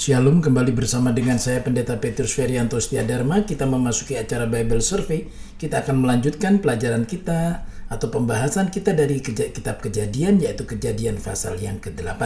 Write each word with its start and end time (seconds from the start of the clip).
Shalom 0.00 0.40
kembali 0.40 0.72
bersama 0.72 1.12
dengan 1.12 1.36
saya 1.36 1.60
Pendeta 1.60 2.00
Petrus 2.00 2.32
Ferianto 2.32 2.80
Dharma. 2.80 3.44
Kita 3.44 3.68
memasuki 3.68 4.16
acara 4.16 4.48
Bible 4.48 4.80
Survey. 4.80 5.28
Kita 5.60 5.84
akan 5.84 6.00
melanjutkan 6.00 6.56
pelajaran 6.64 7.04
kita 7.04 7.68
atau 7.84 8.08
pembahasan 8.08 8.72
kita 8.72 8.96
dari 8.96 9.20
kitab 9.20 9.84
kejadian 9.84 10.40
yaitu 10.40 10.64
kejadian 10.64 11.20
pasal 11.20 11.60
yang 11.60 11.76
ke-8. 11.84 12.16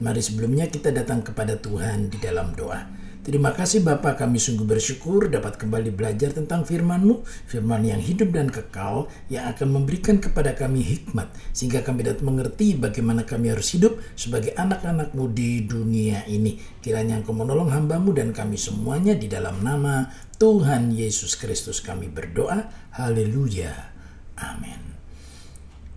Mari 0.00 0.24
sebelumnya 0.24 0.72
kita 0.72 0.88
datang 0.88 1.20
kepada 1.20 1.60
Tuhan 1.60 2.08
di 2.08 2.16
dalam 2.16 2.56
doa. 2.56 2.88
Terima 3.28 3.52
kasih 3.52 3.84
Bapak, 3.84 4.24
kami 4.24 4.40
sungguh 4.40 4.64
bersyukur 4.64 5.28
dapat 5.28 5.60
kembali 5.60 5.92
belajar 5.92 6.32
tentang 6.32 6.64
firman-Mu, 6.64 7.28
firman 7.44 7.84
yang 7.84 8.00
hidup 8.00 8.32
dan 8.32 8.48
kekal, 8.48 9.12
yang 9.28 9.52
akan 9.52 9.68
memberikan 9.68 10.16
kepada 10.16 10.56
kami 10.56 10.80
hikmat, 10.80 11.28
sehingga 11.52 11.84
kami 11.84 12.08
dapat 12.08 12.24
mengerti 12.24 12.72
bagaimana 12.80 13.28
kami 13.28 13.52
harus 13.52 13.68
hidup 13.76 14.00
sebagai 14.16 14.56
anak-anak-Mu 14.56 15.28
di 15.36 15.60
dunia 15.60 16.24
ini. 16.24 16.56
Kiranya 16.80 17.20
Engkau 17.20 17.36
menolong 17.36 17.68
hambamu 17.68 18.16
dan 18.16 18.32
kami 18.32 18.56
semuanya 18.56 19.12
di 19.12 19.28
dalam 19.28 19.60
nama 19.60 20.08
Tuhan 20.40 20.96
Yesus 20.96 21.36
Kristus 21.36 21.84
kami 21.84 22.08
berdoa. 22.08 22.64
Haleluya. 22.96 23.92
Amin. 24.40 24.97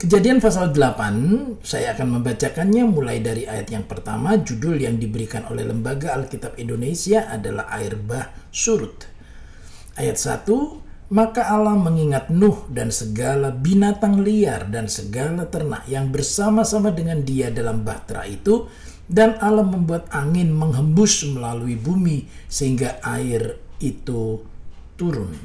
Kejadian 0.01 0.41
pasal 0.41 0.73
8, 0.73 1.61
saya 1.61 1.93
akan 1.93 2.17
membacakannya 2.17 2.89
mulai 2.89 3.21
dari 3.21 3.45
ayat 3.45 3.69
yang 3.69 3.85
pertama, 3.85 4.33
judul 4.33 4.81
yang 4.81 4.97
diberikan 4.97 5.45
oleh 5.45 5.61
Lembaga 5.61 6.17
Alkitab 6.17 6.57
Indonesia 6.57 7.29
adalah 7.29 7.69
Air 7.77 8.01
Bah 8.01 8.33
Surut. 8.49 9.05
Ayat 9.93 10.17
1, 10.17 11.13
maka 11.13 11.53
Allah 11.53 11.77
mengingat 11.77 12.33
Nuh 12.33 12.65
dan 12.73 12.89
segala 12.89 13.53
binatang 13.53 14.25
liar 14.25 14.73
dan 14.73 14.89
segala 14.89 15.45
ternak 15.45 15.85
yang 15.85 16.09
bersama-sama 16.09 16.89
dengan 16.89 17.21
dia 17.21 17.53
dalam 17.53 17.85
bahtera 17.85 18.25
itu, 18.25 18.65
dan 19.05 19.37
Allah 19.37 19.69
membuat 19.69 20.09
angin 20.09 20.49
menghembus 20.49 21.29
melalui 21.29 21.77
bumi 21.77 22.25
sehingga 22.49 22.97
air 23.05 23.53
itu 23.77 24.41
turun. 24.97 25.37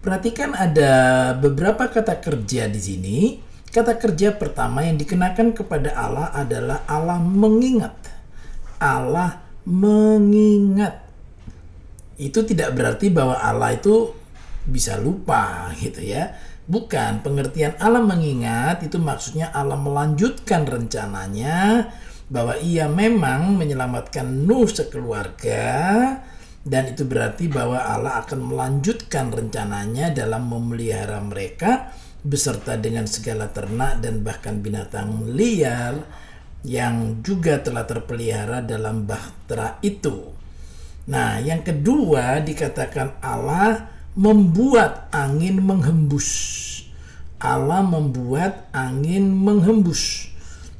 Perhatikan 0.00 0.56
ada 0.56 1.36
beberapa 1.36 1.84
kata 1.84 2.16
kerja 2.16 2.64
di 2.64 2.80
sini 2.80 3.47
Kata 3.68 4.00
kerja 4.00 4.32
pertama 4.32 4.80
yang 4.80 4.96
dikenakan 4.96 5.52
kepada 5.52 5.92
Allah 5.92 6.32
adalah 6.32 6.88
Allah 6.88 7.20
mengingat. 7.20 7.94
Allah 8.80 9.44
mengingat. 9.68 11.04
Itu 12.16 12.42
tidak 12.48 12.72
berarti 12.74 13.12
bahwa 13.12 13.36
Allah 13.36 13.76
itu 13.76 14.16
bisa 14.64 14.96
lupa 14.96 15.68
gitu 15.76 16.00
ya. 16.00 16.32
Bukan, 16.68 17.24
pengertian 17.24 17.76
Allah 17.80 18.04
mengingat 18.04 18.84
itu 18.84 19.00
maksudnya 19.00 19.48
Allah 19.56 19.80
melanjutkan 19.80 20.68
rencananya 20.68 21.88
bahwa 22.28 22.60
ia 22.60 22.84
memang 22.88 23.56
menyelamatkan 23.56 24.44
Nuh 24.44 24.68
sekeluarga 24.68 25.64
dan 26.68 26.92
itu 26.92 27.08
berarti 27.08 27.48
bahwa 27.48 27.80
Allah 27.80 28.20
akan 28.20 28.52
melanjutkan 28.52 29.32
rencananya 29.32 30.12
dalam 30.12 30.52
memelihara 30.52 31.24
mereka 31.24 31.88
beserta 32.22 32.74
dengan 32.74 33.06
segala 33.06 33.50
ternak 33.50 34.02
dan 34.02 34.26
bahkan 34.26 34.58
binatang 34.58 35.30
liar 35.32 36.02
yang 36.66 37.22
juga 37.22 37.62
telah 37.62 37.86
terpelihara 37.86 38.62
dalam 38.66 39.06
bahtera 39.06 39.78
itu. 39.80 40.34
Nah, 41.08 41.40
yang 41.40 41.64
kedua 41.64 42.42
dikatakan 42.44 43.22
Allah 43.22 43.88
membuat 44.18 45.08
angin 45.14 45.62
menghembus. 45.62 46.28
Allah 47.38 47.86
membuat 47.86 48.66
angin 48.74 49.30
menghembus. 49.30 50.26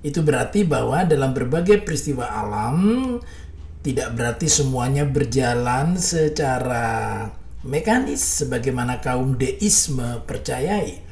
Itu 0.03 0.27
berarti 0.27 0.67
bahwa 0.67 1.07
dalam 1.07 1.31
berbagai 1.31 1.87
peristiwa 1.87 2.27
alam 2.27 2.77
tidak 3.87 4.19
berarti 4.19 4.51
semuanya 4.51 5.07
berjalan 5.07 5.95
secara 5.97 7.25
mekanis 7.63 8.43
sebagaimana 8.43 8.99
kaum 8.99 9.39
deisme 9.39 10.23
percayai. 10.27 11.08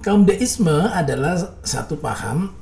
Kaum 0.00 0.24
deisme 0.24 0.88
adalah 0.88 1.60
satu 1.60 2.00
paham 2.00 2.56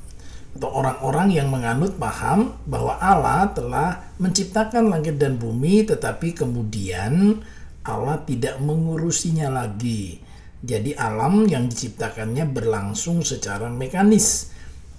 atau 0.59 0.75
orang-orang 0.75 1.31
yang 1.31 1.47
menganut 1.47 1.95
paham 1.95 2.51
bahwa 2.67 2.99
Allah 2.99 3.47
telah 3.55 4.11
menciptakan 4.19 4.91
langit 4.91 5.15
dan 5.15 5.39
bumi 5.39 5.87
tetapi 5.87 6.35
kemudian 6.35 7.39
Allah 7.87 8.19
tidak 8.27 8.59
mengurusinya 8.59 9.47
lagi. 9.55 10.19
Jadi 10.59 10.91
alam 10.99 11.47
yang 11.47 11.71
diciptakannya 11.71 12.43
berlangsung 12.43 13.23
secara 13.23 13.71
mekanis. 13.71 14.51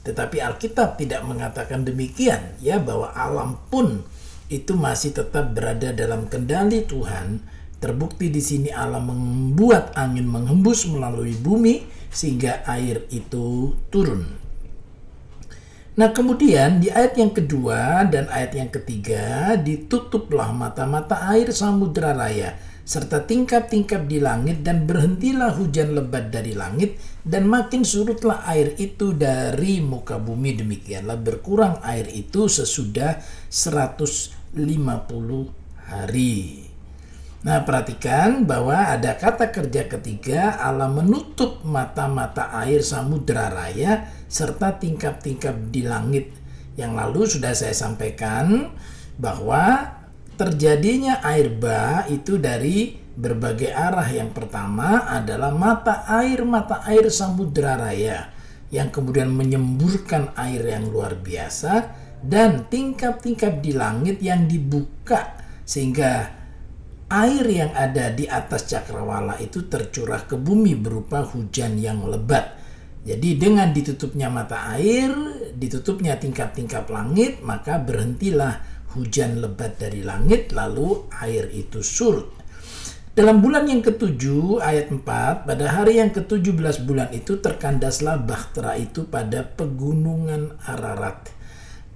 Tetapi 0.09 0.41
Alkitab 0.41 0.97
tidak 0.97 1.21
mengatakan 1.29 1.85
demikian 1.85 2.57
ya 2.65 2.81
bahwa 2.81 3.13
alam 3.13 3.61
pun 3.69 4.01
itu 4.49 4.73
masih 4.73 5.13
tetap 5.13 5.53
berada 5.53 5.93
dalam 5.93 6.25
kendali 6.25 6.89
Tuhan. 6.89 7.45
Terbukti 7.85 8.33
di 8.33 8.41
sini 8.41 8.73
Allah 8.73 9.05
membuat 9.05 9.93
angin 9.93 10.25
menghembus 10.25 10.89
melalui 10.89 11.37
bumi 11.37 12.00
sehingga 12.11 12.67
air 12.67 13.07
itu 13.15 13.79
turun. 13.89 14.41
Nah, 16.01 16.15
kemudian 16.15 16.81
di 16.81 16.89
ayat 16.89 17.19
yang 17.19 17.35
kedua 17.35 18.07
dan 18.07 18.31
ayat 18.31 18.57
yang 18.57 18.71
ketiga 18.71 19.53
ditutuplah 19.59 20.55
mata-mata 20.55 21.29
air 21.35 21.51
samudera 21.51 22.15
raya 22.15 22.57
serta 22.91 23.23
tingkap-tingkap 23.23 24.09
di 24.09 24.19
langit 24.19 24.67
dan 24.67 24.83
berhentilah 24.89 25.55
hujan 25.55 25.95
lebat 25.95 26.33
dari 26.33 26.59
langit 26.59 26.99
dan 27.23 27.47
makin 27.47 27.87
surutlah 27.87 28.43
air 28.51 28.75
itu 28.83 29.15
dari 29.15 29.79
muka 29.79 30.19
bumi 30.19 30.59
demikianlah 30.59 31.21
berkurang 31.21 31.79
air 31.87 32.09
itu 32.11 32.51
sesudah 32.51 33.21
150 33.53 34.57
hari. 35.87 36.70
Nah, 37.41 37.65
perhatikan 37.65 38.45
bahwa 38.45 38.93
ada 38.93 39.17
kata 39.17 39.49
kerja 39.49 39.89
ketiga 39.89 40.61
Allah 40.61 40.93
menutup 40.93 41.65
mata-mata 41.65 42.53
air 42.53 42.85
samudera 42.85 43.49
raya 43.49 44.13
serta 44.29 44.77
tingkap-tingkap 44.77 45.73
di 45.73 45.81
langit. 45.89 46.37
Yang 46.77 46.93
lalu 46.93 47.21
sudah 47.25 47.53
saya 47.57 47.73
sampaikan 47.73 48.69
bahwa 49.17 49.89
terjadinya 50.37 51.25
air 51.25 51.49
bah 51.49 52.05
itu 52.13 52.37
dari 52.37 53.01
berbagai 53.17 53.73
arah. 53.73 54.09
Yang 54.13 54.37
pertama 54.37 55.09
adalah 55.09 55.49
mata 55.49 56.05
air-mata 56.13 56.85
air 56.93 57.09
samudera 57.09 57.81
raya 57.81 58.29
yang 58.69 58.93
kemudian 58.93 59.33
menyemburkan 59.33 60.37
air 60.37 60.61
yang 60.77 60.93
luar 60.93 61.17
biasa 61.17 61.89
dan 62.21 62.69
tingkap-tingkap 62.69 63.65
di 63.65 63.73
langit 63.73 64.21
yang 64.21 64.45
dibuka 64.45 65.41
sehingga 65.65 66.40
air 67.11 67.43
yang 67.51 67.75
ada 67.75 68.15
di 68.15 68.31
atas 68.31 68.71
cakrawala 68.71 69.35
itu 69.43 69.67
tercurah 69.67 70.31
ke 70.31 70.39
bumi 70.39 70.79
berupa 70.79 71.27
hujan 71.27 71.75
yang 71.75 72.07
lebat. 72.07 72.55
Jadi 73.03 73.35
dengan 73.35 73.75
ditutupnya 73.75 74.31
mata 74.31 74.71
air, 74.79 75.11
ditutupnya 75.59 76.15
tingkap-tingkap 76.15 76.87
langit, 76.87 77.43
maka 77.43 77.83
berhentilah 77.83 78.63
hujan 78.95 79.43
lebat 79.43 79.75
dari 79.83 80.07
langit 80.07 80.55
lalu 80.55 81.11
air 81.19 81.51
itu 81.51 81.83
surut. 81.83 82.31
Dalam 83.11 83.43
bulan 83.43 83.67
yang 83.67 83.83
ketujuh 83.83 84.63
ayat 84.63 84.95
4 84.95 85.03
pada 85.43 85.67
hari 85.67 85.99
yang 85.99 86.15
ke-17 86.15 86.87
bulan 86.87 87.11
itu 87.11 87.43
terkandaslah 87.43 88.23
bahtera 88.23 88.79
itu 88.79 89.03
pada 89.03 89.43
pegunungan 89.43 90.55
Ararat 90.63 91.40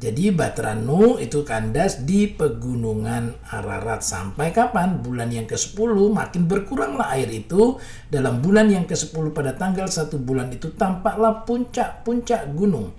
jadi 0.05 0.37
Batranu 0.37 1.17
itu 1.17 1.49
kandas 1.49 2.05
di 2.05 2.29
pegunungan 2.29 3.41
Ararat 3.49 4.05
sampai 4.05 4.53
kapan? 4.53 5.01
Bulan 5.01 5.33
yang 5.33 5.49
ke-10 5.49 5.97
makin 6.13 6.45
berkuranglah 6.45 7.09
air 7.17 7.33
itu. 7.33 7.81
Dalam 8.13 8.45
bulan 8.45 8.69
yang 8.69 8.85
ke-10 8.85 9.33
pada 9.33 9.57
tanggal 9.57 9.89
1 9.89 10.13
bulan 10.21 10.53
itu 10.53 10.77
tampaklah 10.77 11.49
puncak-puncak 11.49 12.53
gunung. 12.53 12.93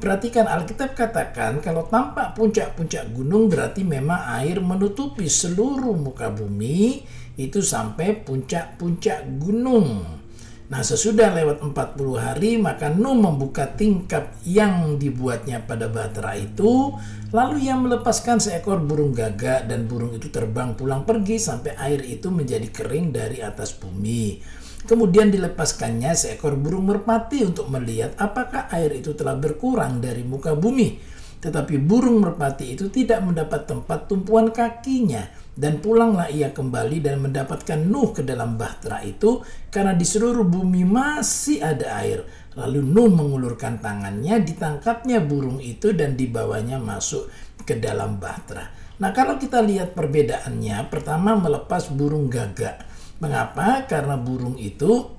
Perhatikan 0.00 0.48
Alkitab 0.48 0.96
katakan 0.96 1.60
kalau 1.60 1.84
tampak 1.92 2.32
puncak-puncak 2.32 3.04
gunung 3.12 3.52
berarti 3.52 3.84
memang 3.84 4.24
air 4.40 4.56
menutupi 4.64 5.28
seluruh 5.28 5.92
muka 5.92 6.32
bumi 6.32 7.04
itu 7.36 7.60
sampai 7.60 8.16
puncak-puncak 8.24 9.28
gunung. 9.36 10.24
Nah 10.66 10.82
sesudah 10.82 11.30
lewat 11.30 11.62
40 11.62 12.18
hari 12.18 12.58
maka 12.58 12.90
Nuh 12.90 13.14
membuka 13.14 13.70
tingkap 13.70 14.34
yang 14.42 14.98
dibuatnya 14.98 15.62
pada 15.62 15.86
bahtera 15.86 16.34
itu 16.34 16.90
lalu 17.30 17.70
ia 17.70 17.78
melepaskan 17.78 18.42
seekor 18.42 18.82
burung 18.82 19.14
gagak 19.14 19.70
dan 19.70 19.86
burung 19.86 20.18
itu 20.18 20.26
terbang 20.26 20.74
pulang 20.74 21.06
pergi 21.06 21.38
sampai 21.38 21.78
air 21.78 22.02
itu 22.02 22.34
menjadi 22.34 22.66
kering 22.66 23.14
dari 23.14 23.38
atas 23.46 23.78
bumi. 23.78 24.42
Kemudian 24.86 25.30
dilepaskannya 25.30 26.14
seekor 26.18 26.58
burung 26.58 26.90
merpati 26.90 27.46
untuk 27.46 27.70
melihat 27.70 28.18
apakah 28.18 28.66
air 28.74 28.90
itu 28.90 29.14
telah 29.14 29.38
berkurang 29.38 30.02
dari 30.02 30.26
muka 30.26 30.58
bumi. 30.58 30.98
Tetapi 31.46 31.78
burung 31.78 32.26
merpati 32.26 32.74
itu 32.74 32.90
tidak 32.90 33.22
mendapat 33.22 33.70
tempat 33.70 34.10
tumpuan 34.10 34.50
kakinya 34.50 35.45
dan 35.56 35.80
pulanglah 35.80 36.28
ia 36.28 36.52
kembali 36.52 37.00
dan 37.00 37.16
mendapatkan 37.24 37.80
Nuh 37.80 38.12
ke 38.12 38.20
dalam 38.20 38.60
bahtera 38.60 39.00
itu 39.00 39.40
karena 39.72 39.96
di 39.96 40.04
seluruh 40.04 40.44
bumi 40.44 40.84
masih 40.84 41.64
ada 41.64 41.96
air. 42.04 42.28
Lalu 42.60 42.84
Nuh 42.84 43.08
mengulurkan 43.08 43.80
tangannya, 43.80 44.36
ditangkapnya 44.44 45.24
burung 45.24 45.56
itu 45.64 45.96
dan 45.96 46.12
dibawanya 46.12 46.76
masuk 46.76 47.32
ke 47.64 47.80
dalam 47.80 48.20
bahtera. 48.20 48.68
Nah, 49.00 49.12
kalau 49.16 49.40
kita 49.40 49.64
lihat 49.64 49.96
perbedaannya, 49.96 50.92
pertama 50.92 51.36
melepas 51.36 51.88
burung 51.88 52.28
gagak. 52.28 52.84
Mengapa? 53.20 53.88
Karena 53.88 54.20
burung 54.20 54.60
itu 54.60 55.16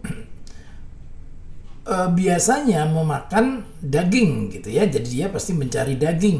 e, 1.81 1.95
biasanya 2.17 2.85
memakan 2.89 3.65
daging 3.81 4.53
gitu 4.53 4.69
ya. 4.69 4.85
Jadi 4.85 5.21
dia 5.21 5.27
pasti 5.33 5.53
mencari 5.57 5.97
daging. 5.97 6.39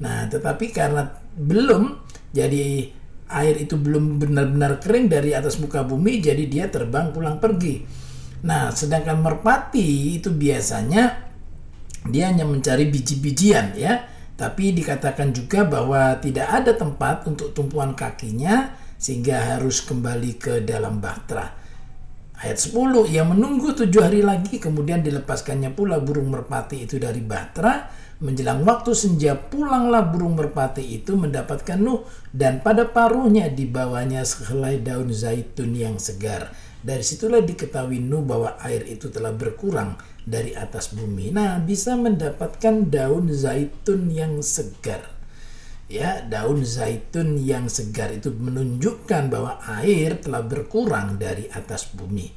Nah, 0.00 0.28
tetapi 0.28 0.72
karena 0.72 1.08
belum 1.36 2.04
jadi 2.32 2.88
air 3.34 3.58
itu 3.58 3.74
belum 3.74 4.22
benar-benar 4.22 4.78
kering 4.78 5.10
dari 5.10 5.34
atas 5.34 5.58
muka 5.58 5.82
bumi, 5.82 6.22
jadi 6.22 6.46
dia 6.46 6.70
terbang 6.70 7.10
pulang 7.10 7.42
pergi. 7.42 7.82
Nah, 8.46 8.70
sedangkan 8.70 9.18
merpati 9.18 10.14
itu 10.20 10.30
biasanya 10.30 11.24
dia 12.04 12.28
hanya 12.28 12.44
mencari 12.44 12.84
biji-bijian 12.92 13.80
ya 13.80 14.14
tapi 14.34 14.74
dikatakan 14.74 15.30
juga 15.30 15.62
bahwa 15.62 16.18
tidak 16.18 16.50
ada 16.50 16.74
tempat 16.74 17.22
untuk 17.30 17.54
tumpuan 17.54 17.94
kakinya 17.94 18.74
sehingga 18.98 19.56
harus 19.56 19.78
kembali 19.86 20.32
ke 20.42 20.54
dalam 20.66 20.98
bahtera. 20.98 21.54
Ayat 22.34 22.58
10, 22.58 23.14
ia 23.14 23.22
menunggu 23.22 23.70
tujuh 23.78 24.02
hari 24.02 24.26
lagi 24.26 24.58
kemudian 24.58 25.06
dilepaskannya 25.06 25.70
pula 25.70 26.02
burung 26.02 26.34
merpati 26.34 26.82
itu 26.82 26.98
dari 26.98 27.22
bahtera. 27.22 27.86
Menjelang 28.24 28.64
waktu 28.64 28.96
senja 28.96 29.36
pulanglah 29.36 30.00
burung 30.08 30.40
merpati 30.40 30.80
itu 30.80 31.12
mendapatkan 31.12 31.76
Nuh 31.76 32.08
dan 32.32 32.64
pada 32.64 32.88
paruhnya 32.88 33.52
dibawanya 33.52 34.24
sehelai 34.24 34.80
daun 34.80 35.12
zaitun 35.12 35.76
yang 35.76 36.00
segar. 36.00 36.48
Dari 36.80 37.04
situlah 37.04 37.44
diketahui 37.44 38.00
Nuh 38.00 38.24
bahwa 38.24 38.56
air 38.64 38.88
itu 38.88 39.12
telah 39.12 39.28
berkurang 39.28 40.00
dari 40.24 40.56
atas 40.56 40.96
bumi. 40.96 41.36
Nah, 41.36 41.60
bisa 41.60 42.00
mendapatkan 42.00 42.88
daun 42.88 43.28
zaitun 43.28 44.08
yang 44.08 44.40
segar. 44.40 45.04
Ya, 45.92 46.24
daun 46.24 46.64
zaitun 46.64 47.36
yang 47.36 47.68
segar 47.68 48.08
itu 48.08 48.32
menunjukkan 48.32 49.28
bahwa 49.28 49.60
air 49.84 50.16
telah 50.16 50.40
berkurang 50.40 51.20
dari 51.20 51.44
atas 51.52 51.92
bumi. 51.92 52.32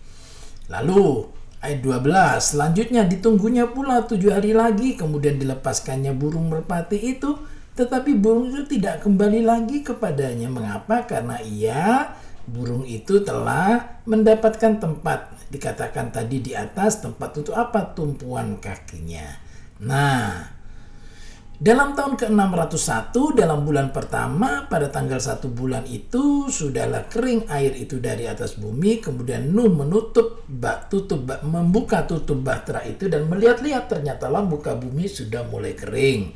Lalu 0.67 1.31
ayat 1.63 1.79
12 1.81 2.53
selanjutnya 2.53 3.01
ditunggunya 3.05 3.65
pula 3.69 4.05
tujuh 4.05 4.33
hari 4.33 4.53
lagi 4.53 4.93
kemudian 4.93 5.41
dilepaskannya 5.41 6.13
burung 6.13 6.53
merpati 6.53 6.97
itu 6.97 7.37
tetapi 7.77 8.17
burung 8.17 8.49
itu 8.49 8.65
tidak 8.65 9.05
kembali 9.05 9.45
lagi 9.45 9.85
kepadanya. 9.85 10.49
Mengapa? 10.49 11.05
Karena 11.05 11.37
ia 11.45 12.09
burung 12.49 12.81
itu 12.89 13.21
telah 13.21 14.01
mendapatkan 14.09 14.81
tempat. 14.81 15.29
Dikatakan 15.53 16.09
tadi 16.09 16.41
di 16.41 16.57
atas 16.57 17.05
tempat 17.05 17.37
untuk 17.37 17.53
apa? 17.53 17.93
Tumpuan 17.93 18.57
kakinya. 18.57 19.29
Nah, 19.85 20.56
dalam 21.57 21.97
tahun 21.97 22.21
ke-601 22.21 23.17
dalam 23.33 23.65
bulan 23.65 23.89
pertama 23.89 24.69
pada 24.69 24.93
tanggal 24.93 25.17
satu 25.17 25.49
bulan 25.49 25.89
itu 25.89 26.53
sudahlah 26.53 27.09
kering 27.09 27.49
air 27.49 27.73
itu 27.73 27.97
dari 27.97 28.29
atas 28.29 28.61
bumi 28.61 29.01
kemudian 29.01 29.49
Nuh 29.49 29.65
menutup 29.65 30.45
bak 30.45 30.85
tutup 30.93 31.25
bak, 31.25 31.41
membuka 31.41 32.05
tutup 32.05 32.45
bahtera 32.45 32.85
itu 32.85 33.09
dan 33.09 33.25
melihat-lihat 33.25 33.89
ternyata 33.89 34.29
lah 34.29 34.45
muka 34.45 34.77
bumi 34.77 35.09
sudah 35.09 35.49
mulai 35.49 35.73
kering. 35.73 36.29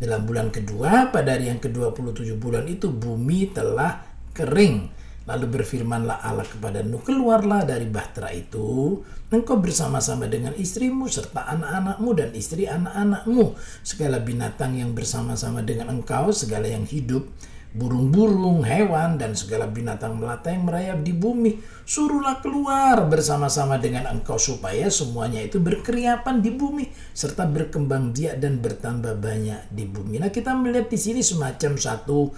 Dalam 0.00 0.24
bulan 0.24 0.48
kedua 0.48 1.12
pada 1.12 1.36
hari 1.36 1.52
yang 1.52 1.60
ke-27 1.60 2.32
bulan 2.40 2.64
itu 2.64 2.88
bumi 2.88 3.52
telah 3.52 4.00
kering 4.32 5.01
Lalu 5.22 5.46
berfirmanlah 5.54 6.18
Allah 6.18 6.42
kepada 6.42 6.82
Nuh, 6.82 6.98
keluarlah 6.98 7.62
dari 7.62 7.86
bahtera 7.86 8.34
itu, 8.34 8.98
engkau 9.30 9.62
bersama-sama 9.62 10.26
dengan 10.26 10.50
istrimu 10.58 11.06
serta 11.06 11.46
anak-anakmu 11.46 12.10
dan 12.18 12.30
istri 12.34 12.66
anak-anakmu, 12.66 13.54
segala 13.86 14.18
binatang 14.18 14.74
yang 14.74 14.90
bersama-sama 14.90 15.62
dengan 15.62 15.94
engkau, 15.94 16.34
segala 16.34 16.66
yang 16.66 16.82
hidup, 16.82 17.30
burung-burung, 17.72 18.66
hewan, 18.66 19.16
dan 19.16 19.32
segala 19.32 19.70
binatang 19.70 20.18
melata 20.18 20.50
yang 20.50 20.66
merayap 20.66 20.98
di 21.06 21.14
bumi, 21.14 21.56
suruhlah 21.86 22.42
keluar 22.42 23.06
bersama-sama 23.06 23.78
dengan 23.78 24.10
engkau 24.10 24.36
supaya 24.36 24.90
semuanya 24.90 25.40
itu 25.40 25.62
berkeriapan 25.62 26.42
di 26.42 26.50
bumi 26.50 26.90
serta 27.14 27.48
berkembang 27.48 28.10
biak 28.10 28.42
dan 28.42 28.58
bertambah 28.60 29.16
banyak 29.22 29.70
di 29.70 29.86
bumi. 29.86 30.18
Nah 30.20 30.34
kita 30.34 30.52
melihat 30.52 30.90
di 30.90 30.98
sini 31.00 31.22
semacam 31.24 31.78
satu 31.80 32.28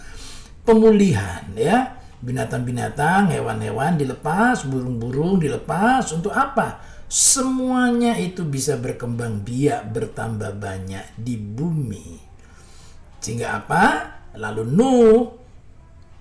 pemulihan 0.62 1.50
ya 1.58 2.03
binatang-binatang, 2.24 3.28
hewan-hewan 3.28 4.00
dilepas, 4.00 4.64
burung-burung 4.64 5.36
dilepas 5.36 6.08
untuk 6.16 6.32
apa? 6.32 6.80
Semuanya 7.04 8.16
itu 8.16 8.42
bisa 8.48 8.80
berkembang 8.80 9.44
biak 9.44 9.92
bertambah 9.92 10.56
banyak 10.56 11.20
di 11.20 11.36
bumi. 11.36 12.18
Sehingga 13.20 13.60
apa? 13.60 13.84
Lalu 14.34 14.62
Nuh 14.66 15.20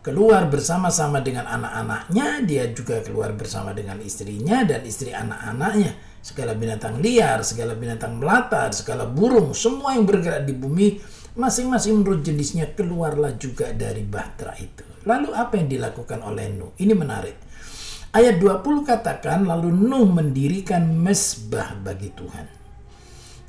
keluar 0.04 0.52
bersama-sama 0.52 1.24
dengan 1.24 1.48
anak-anaknya, 1.48 2.44
dia 2.44 2.68
juga 2.76 3.00
keluar 3.00 3.32
bersama 3.34 3.72
dengan 3.72 3.98
istrinya 4.04 4.68
dan 4.68 4.84
istri 4.84 5.16
anak-anaknya. 5.16 5.96
Segala 6.20 6.54
binatang 6.54 7.00
liar, 7.00 7.40
segala 7.48 7.74
binatang 7.74 8.20
melata, 8.20 8.68
segala 8.76 9.08
burung, 9.08 9.56
semua 9.56 9.96
yang 9.96 10.04
bergerak 10.04 10.44
di 10.44 10.54
bumi 10.56 10.88
masing-masing 11.34 12.02
menurut 12.02 12.22
jenisnya 12.22 12.70
keluarlah 12.74 13.34
juga 13.38 13.74
dari 13.74 14.06
bahtera 14.06 14.54
itu. 14.62 14.86
Lalu 15.04 15.30
apa 15.34 15.60
yang 15.60 15.68
dilakukan 15.68 16.20
oleh 16.24 16.48
Nuh? 16.54 16.72
Ini 16.80 16.94
menarik. 16.96 17.36
Ayat 18.14 18.38
20 18.38 18.86
katakan 18.86 19.44
lalu 19.44 19.74
Nuh 19.74 20.06
mendirikan 20.06 20.86
mesbah 20.86 21.74
bagi 21.82 22.14
Tuhan. 22.14 22.46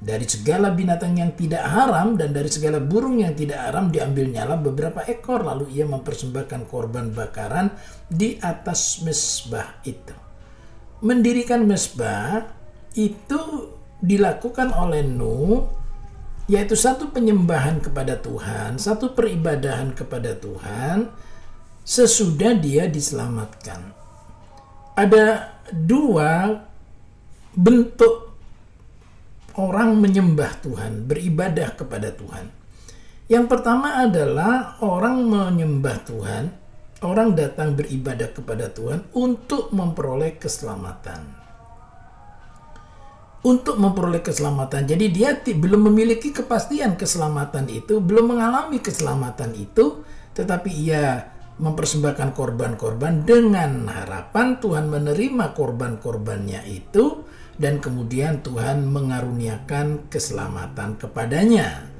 Dari 0.04 0.26
segala 0.28 0.68
binatang 0.72 1.16
yang 1.16 1.32
tidak 1.32 1.64
haram 1.64 2.16
dan 2.16 2.32
dari 2.32 2.52
segala 2.52 2.76
burung 2.76 3.24
yang 3.24 3.32
tidak 3.32 3.56
haram 3.56 3.88
diambil 3.88 4.28
nyala 4.28 4.60
beberapa 4.60 5.00
ekor 5.08 5.44
lalu 5.44 5.72
ia 5.72 5.88
mempersembahkan 5.88 6.68
korban 6.68 7.12
bakaran 7.12 7.72
di 8.08 8.36
atas 8.40 9.00
mesbah 9.00 9.80
itu. 9.84 10.12
Mendirikan 11.04 11.64
mesbah 11.64 12.44
itu 12.96 13.72
dilakukan 14.00 14.72
oleh 14.76 15.04
Nuh 15.04 15.83
yaitu 16.44 16.76
satu 16.76 17.08
penyembahan 17.08 17.80
kepada 17.80 18.20
Tuhan, 18.20 18.76
satu 18.76 19.16
peribadahan 19.16 19.96
kepada 19.96 20.36
Tuhan 20.36 21.08
sesudah 21.84 22.52
dia 22.56 22.84
diselamatkan. 22.84 23.92
Ada 24.96 25.56
dua 25.72 26.60
bentuk 27.56 28.36
orang 29.56 29.96
menyembah 29.96 30.52
Tuhan, 30.60 31.08
beribadah 31.08 31.72
kepada 31.72 32.12
Tuhan. 32.12 32.52
Yang 33.24 33.46
pertama 33.48 34.04
adalah 34.04 34.76
orang 34.84 35.24
menyembah 35.24 35.96
Tuhan, 36.04 36.44
orang 37.00 37.32
datang 37.32 37.72
beribadah 37.72 38.28
kepada 38.36 38.68
Tuhan 38.68 39.08
untuk 39.16 39.72
memperoleh 39.72 40.36
keselamatan 40.36 41.43
untuk 43.44 43.76
memperoleh 43.76 44.24
keselamatan. 44.24 44.88
Jadi 44.88 45.06
dia 45.12 45.36
belum 45.36 45.92
memiliki 45.92 46.32
kepastian 46.32 46.96
keselamatan 46.96 47.68
itu, 47.68 48.00
belum 48.00 48.34
mengalami 48.34 48.80
keselamatan 48.80 49.52
itu, 49.54 50.00
tetapi 50.32 50.70
ia 50.72 51.28
mempersembahkan 51.54 52.34
korban-korban 52.34 53.22
dengan 53.22 53.86
harapan 53.86 54.58
Tuhan 54.58 54.90
menerima 54.90 55.54
korban-korbannya 55.54 56.66
itu 56.66 57.22
dan 57.54 57.78
kemudian 57.78 58.42
Tuhan 58.42 58.90
mengaruniakan 58.90 60.10
keselamatan 60.10 60.98
kepadanya. 60.98 61.93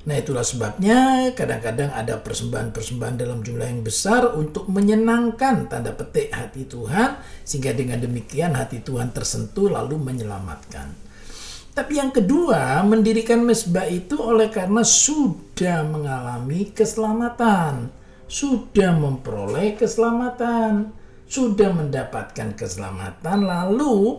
Nah 0.00 0.16
itulah 0.16 0.40
sebabnya 0.40 1.28
kadang-kadang 1.36 1.92
ada 1.92 2.16
persembahan-persembahan 2.16 3.20
dalam 3.20 3.44
jumlah 3.44 3.68
yang 3.68 3.84
besar 3.84 4.32
untuk 4.32 4.64
menyenangkan 4.72 5.68
tanda 5.68 5.92
petik 5.92 6.32
hati 6.32 6.64
Tuhan 6.64 7.20
sehingga 7.44 7.76
dengan 7.76 8.00
demikian 8.00 8.56
hati 8.56 8.80
Tuhan 8.80 9.12
tersentuh 9.12 9.68
lalu 9.68 10.00
menyelamatkan. 10.00 10.96
Tapi 11.76 12.00
yang 12.00 12.16
kedua 12.16 12.80
mendirikan 12.80 13.44
mesbah 13.44 13.84
itu 13.84 14.16
oleh 14.16 14.48
karena 14.48 14.80
sudah 14.80 15.84
mengalami 15.84 16.72
keselamatan, 16.72 17.92
sudah 18.24 18.96
memperoleh 18.96 19.76
keselamatan, 19.76 20.96
sudah 21.28 21.70
mendapatkan 21.76 22.56
keselamatan 22.56 23.44
lalu 23.44 24.18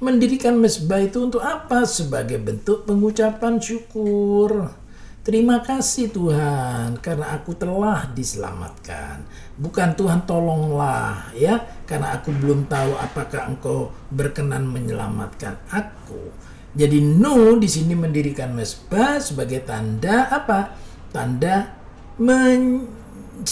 mendirikan 0.00 0.56
mesbah 0.56 0.98
itu 1.04 1.28
untuk 1.28 1.44
apa? 1.44 1.84
Sebagai 1.84 2.40
bentuk 2.40 2.88
pengucapan 2.88 3.60
syukur 3.60 4.79
Terima 5.20 5.60
kasih 5.60 6.08
Tuhan 6.08 6.96
karena 7.04 7.36
aku 7.36 7.52
telah 7.52 8.08
diselamatkan. 8.16 9.20
Bukan 9.60 9.92
Tuhan 9.92 10.24
tolonglah 10.24 11.28
ya 11.36 11.60
karena 11.84 12.16
aku 12.16 12.32
belum 12.32 12.64
tahu 12.64 12.96
apakah 12.96 13.52
engkau 13.52 13.92
berkenan 14.08 14.64
menyelamatkan 14.64 15.60
aku. 15.68 16.32
Jadi 16.72 17.04
Nuh 17.04 17.60
di 17.60 17.68
sini 17.68 17.92
mendirikan 17.92 18.56
mesbah 18.56 19.20
sebagai 19.20 19.60
tanda 19.60 20.24
apa? 20.32 20.72
Tanda 21.12 21.68
mensyukuri 22.16 23.44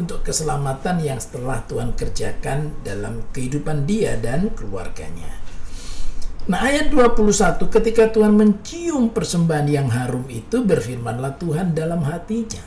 untuk 0.00 0.24
keselamatan 0.24 0.96
yang 1.04 1.20
setelah 1.20 1.60
Tuhan 1.68 1.92
kerjakan 1.92 2.72
dalam 2.80 3.20
kehidupan 3.36 3.84
dia 3.84 4.16
dan 4.16 4.48
keluarganya. 4.56 5.43
Nah 6.44 6.60
ayat 6.60 6.92
21 6.92 7.56
ketika 7.72 8.12
Tuhan 8.12 8.36
mencium 8.36 9.08
persembahan 9.16 9.64
yang 9.64 9.88
harum 9.88 10.28
itu 10.28 10.60
berfirmanlah 10.60 11.40
Tuhan 11.40 11.72
dalam 11.72 12.04
hatinya. 12.04 12.60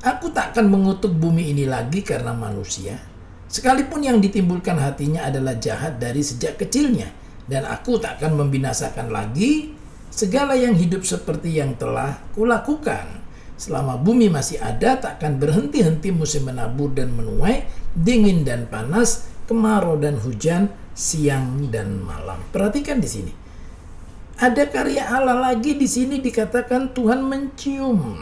Aku 0.00 0.32
tak 0.32 0.56
akan 0.56 0.72
mengutuk 0.72 1.12
bumi 1.12 1.52
ini 1.52 1.68
lagi 1.68 2.00
karena 2.00 2.32
manusia, 2.32 2.96
sekalipun 3.52 4.00
yang 4.00 4.16
ditimbulkan 4.16 4.80
hatinya 4.80 5.28
adalah 5.28 5.60
jahat 5.60 6.00
dari 6.00 6.24
sejak 6.24 6.56
kecilnya, 6.56 7.12
dan 7.44 7.68
aku 7.68 8.00
tak 8.00 8.16
akan 8.16 8.48
membinasakan 8.48 9.12
lagi 9.12 9.76
segala 10.08 10.56
yang 10.56 10.72
hidup 10.72 11.04
seperti 11.04 11.60
yang 11.60 11.76
telah 11.76 12.16
kulakukan. 12.32 13.22
Selama 13.60 14.00
bumi 14.00 14.32
masih 14.32 14.58
ada, 14.58 14.96
tak 14.98 15.20
akan 15.20 15.36
berhenti-henti 15.36 16.10
musim 16.10 16.48
menabur 16.48 16.90
dan 16.96 17.12
menuai, 17.12 17.68
dingin 17.94 18.42
dan 18.42 18.66
panas, 18.66 19.28
kemarau 19.46 20.00
dan 20.00 20.18
hujan, 20.18 20.66
siang 20.92 21.68
dan 21.72 22.00
malam. 22.00 22.40
Perhatikan 22.52 23.00
di 23.00 23.08
sini. 23.08 23.32
Ada 24.42 24.68
karya 24.72 25.06
Allah 25.06 25.38
lagi 25.38 25.76
di 25.76 25.86
sini 25.86 26.18
dikatakan 26.18 26.96
Tuhan 26.96 27.22
mencium. 27.22 28.18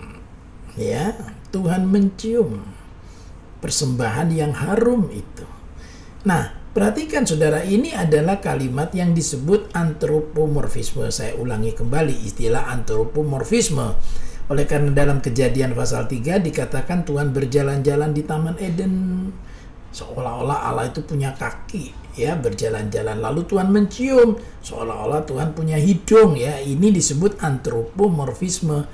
Ya, 0.79 1.17
Tuhan 1.51 1.89
mencium 1.89 2.63
persembahan 3.61 4.29
yang 4.33 4.53
harum 4.57 5.13
itu. 5.13 5.45
Nah, 6.25 6.53
perhatikan 6.73 7.29
saudara, 7.29 7.65
ini 7.65 7.93
adalah 7.93 8.41
kalimat 8.41 8.93
yang 8.97 9.13
disebut 9.13 9.73
antropomorfisme. 9.77 11.09
Saya 11.13 11.37
ulangi 11.37 11.77
kembali 11.77 12.25
istilah 12.25 12.69
antropomorfisme. 12.73 13.97
Oleh 14.51 14.67
karena 14.67 14.91
dalam 14.91 15.23
kejadian 15.23 15.79
pasal 15.79 16.11
3 16.11 16.43
dikatakan 16.43 17.07
Tuhan 17.07 17.31
berjalan-jalan 17.31 18.11
di 18.11 18.23
Taman 18.27 18.57
Eden. 18.59 18.95
Seolah-olah 19.91 20.71
Allah 20.71 20.87
itu 20.87 21.03
punya 21.03 21.35
kaki 21.35 22.15
ya 22.15 22.39
berjalan-jalan. 22.39 23.19
Lalu 23.19 23.43
Tuhan 23.47 23.69
mencium. 23.75 24.39
Seolah-olah 24.63 25.27
Tuhan 25.27 25.51
punya 25.55 25.79
hidung 25.79 26.39
ya. 26.39 26.63
Ini 26.63 26.95
disebut 26.95 27.43
antropomorfisme 27.43 28.87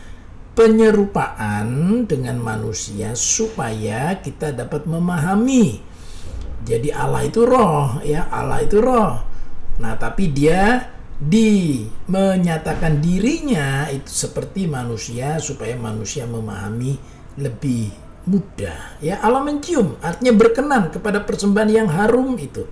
penyerupaan 0.56 1.68
dengan 2.08 2.40
manusia 2.40 3.12
supaya 3.12 4.16
kita 4.24 4.56
dapat 4.56 4.88
memahami. 4.88 5.84
Jadi 6.64 6.88
Allah 6.90 7.28
itu 7.28 7.44
roh 7.44 8.00
ya. 8.00 8.32
Allah 8.32 8.64
itu 8.64 8.80
roh. 8.80 9.20
Nah 9.76 9.94
tapi 10.00 10.32
dia 10.32 10.96
di 11.16 11.80
menyatakan 12.08 13.00
dirinya 13.00 13.88
itu 13.88 14.08
seperti 14.08 14.68
manusia 14.68 15.40
supaya 15.40 15.72
manusia 15.76 16.28
memahami 16.28 16.96
lebih 17.40 18.05
mudah 18.26 18.98
ya 19.00 19.22
Allah 19.22 19.42
mencium 19.46 19.94
artinya 20.02 20.34
berkenan 20.34 20.90
kepada 20.90 21.22
persembahan 21.22 21.70
yang 21.70 21.88
harum 21.88 22.34
itu 22.36 22.66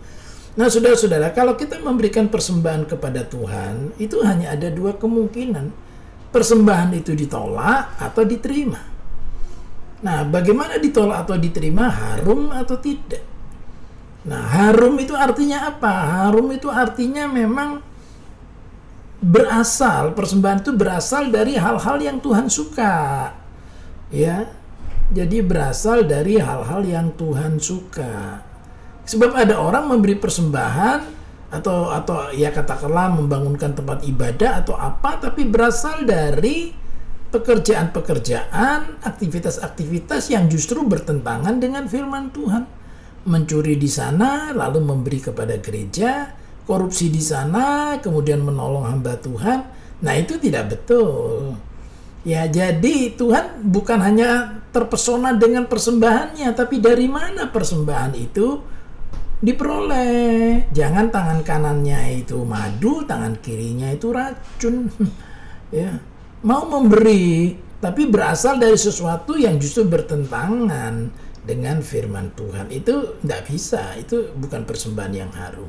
Nah, 0.54 0.70
saudara-saudara, 0.70 1.34
kalau 1.34 1.58
kita 1.58 1.82
memberikan 1.82 2.30
persembahan 2.30 2.86
kepada 2.86 3.26
Tuhan, 3.26 3.90
itu 3.98 4.22
hanya 4.22 4.54
ada 4.54 4.70
dua 4.70 4.94
kemungkinan. 4.94 5.74
Persembahan 6.30 6.94
itu 6.94 7.10
ditolak 7.10 7.98
atau 7.98 8.22
diterima. 8.22 8.78
Nah, 10.06 10.22
bagaimana 10.22 10.78
ditolak 10.78 11.26
atau 11.26 11.34
diterima? 11.34 11.90
Harum 11.90 12.54
atau 12.54 12.78
tidak? 12.78 13.22
Nah, 14.30 14.46
harum 14.46 14.94
itu 15.02 15.18
artinya 15.18 15.74
apa? 15.74 15.90
Harum 16.22 16.46
itu 16.54 16.70
artinya 16.70 17.26
memang 17.26 17.82
berasal, 19.18 20.14
persembahan 20.14 20.62
itu 20.62 20.70
berasal 20.70 21.34
dari 21.34 21.58
hal-hal 21.58 21.98
yang 21.98 22.22
Tuhan 22.22 22.46
suka. 22.46 23.30
Ya. 24.14 24.54
Jadi 25.12 25.44
berasal 25.44 26.08
dari 26.08 26.40
hal-hal 26.40 26.80
yang 26.86 27.12
Tuhan 27.18 27.60
suka. 27.60 28.40
Sebab 29.04 29.36
ada 29.36 29.60
orang 29.60 29.92
memberi 29.92 30.16
persembahan 30.16 31.12
atau 31.52 31.92
atau 31.92 32.32
ya 32.32 32.48
katakanlah 32.48 33.12
membangunkan 33.12 33.76
tempat 33.76 34.00
ibadah 34.08 34.64
atau 34.64 34.74
apa 34.74 35.20
tapi 35.20 35.44
berasal 35.44 36.08
dari 36.08 36.72
pekerjaan-pekerjaan, 37.34 39.02
aktivitas-aktivitas 39.02 40.30
yang 40.30 40.46
justru 40.46 40.86
bertentangan 40.86 41.58
dengan 41.58 41.84
firman 41.90 42.30
Tuhan. 42.30 42.64
Mencuri 43.26 43.74
di 43.74 43.90
sana 43.90 44.54
lalu 44.54 44.78
memberi 44.80 45.18
kepada 45.18 45.58
gereja, 45.58 46.30
korupsi 46.64 47.10
di 47.10 47.20
sana 47.20 47.98
kemudian 47.98 48.40
menolong 48.40 48.86
hamba 48.86 49.18
Tuhan. 49.18 49.58
Nah, 50.04 50.14
itu 50.14 50.38
tidak 50.38 50.78
betul. 50.78 51.56
Ya, 52.24 52.48
jadi 52.48 53.12
Tuhan 53.12 53.68
bukan 53.68 54.00
hanya 54.00 54.60
terpesona 54.72 55.36
dengan 55.36 55.68
persembahannya, 55.68 56.48
tapi 56.56 56.80
dari 56.80 57.04
mana 57.04 57.52
persembahan 57.52 58.16
itu 58.16 58.64
diperoleh. 59.44 60.72
Jangan 60.72 61.12
tangan 61.12 61.44
kanannya 61.44 62.24
itu 62.24 62.40
madu, 62.48 63.04
tangan 63.04 63.36
kirinya 63.44 63.92
itu 63.92 64.08
racun. 64.08 64.88
ya. 65.84 66.00
Mau 66.44 66.64
memberi 66.68 67.56
tapi 67.84 68.08
berasal 68.08 68.56
dari 68.56 68.80
sesuatu 68.80 69.36
yang 69.36 69.60
justru 69.60 69.84
bertentangan 69.84 71.12
dengan 71.44 71.84
firman 71.84 72.32
Tuhan. 72.32 72.72
Itu 72.72 73.20
tidak 73.20 73.52
bisa, 73.52 73.92
itu 74.00 74.32
bukan 74.32 74.64
persembahan 74.64 75.12
yang 75.12 75.32
harum. 75.36 75.68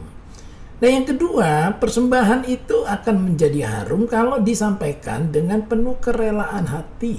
Nah 0.75 0.89
yang 0.91 1.08
kedua, 1.08 1.72
persembahan 1.79 2.51
itu 2.51 2.84
akan 2.84 3.32
menjadi 3.32 3.63
harum 3.63 4.12
kalau 4.12 4.44
disampaikan 4.44 5.32
dengan 5.32 5.63
penuh 5.63 5.96
kerelaan 6.03 6.67
hati, 6.67 7.15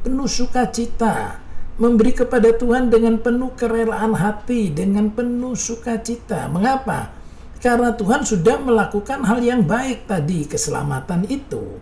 penuh 0.00 0.24
sukacita, 0.24 1.44
memberi 1.76 2.16
kepada 2.16 2.56
Tuhan 2.56 2.88
dengan 2.88 3.20
penuh 3.20 3.52
kerelaan 3.52 4.16
hati, 4.16 4.72
dengan 4.72 5.12
penuh 5.12 5.52
sukacita. 5.52 6.48
Mengapa? 6.48 7.12
Karena 7.60 7.92
Tuhan 7.92 8.24
sudah 8.24 8.56
melakukan 8.56 9.28
hal 9.28 9.44
yang 9.44 9.64
baik 9.68 10.08
tadi, 10.08 10.48
keselamatan 10.48 11.28
itu. 11.28 11.80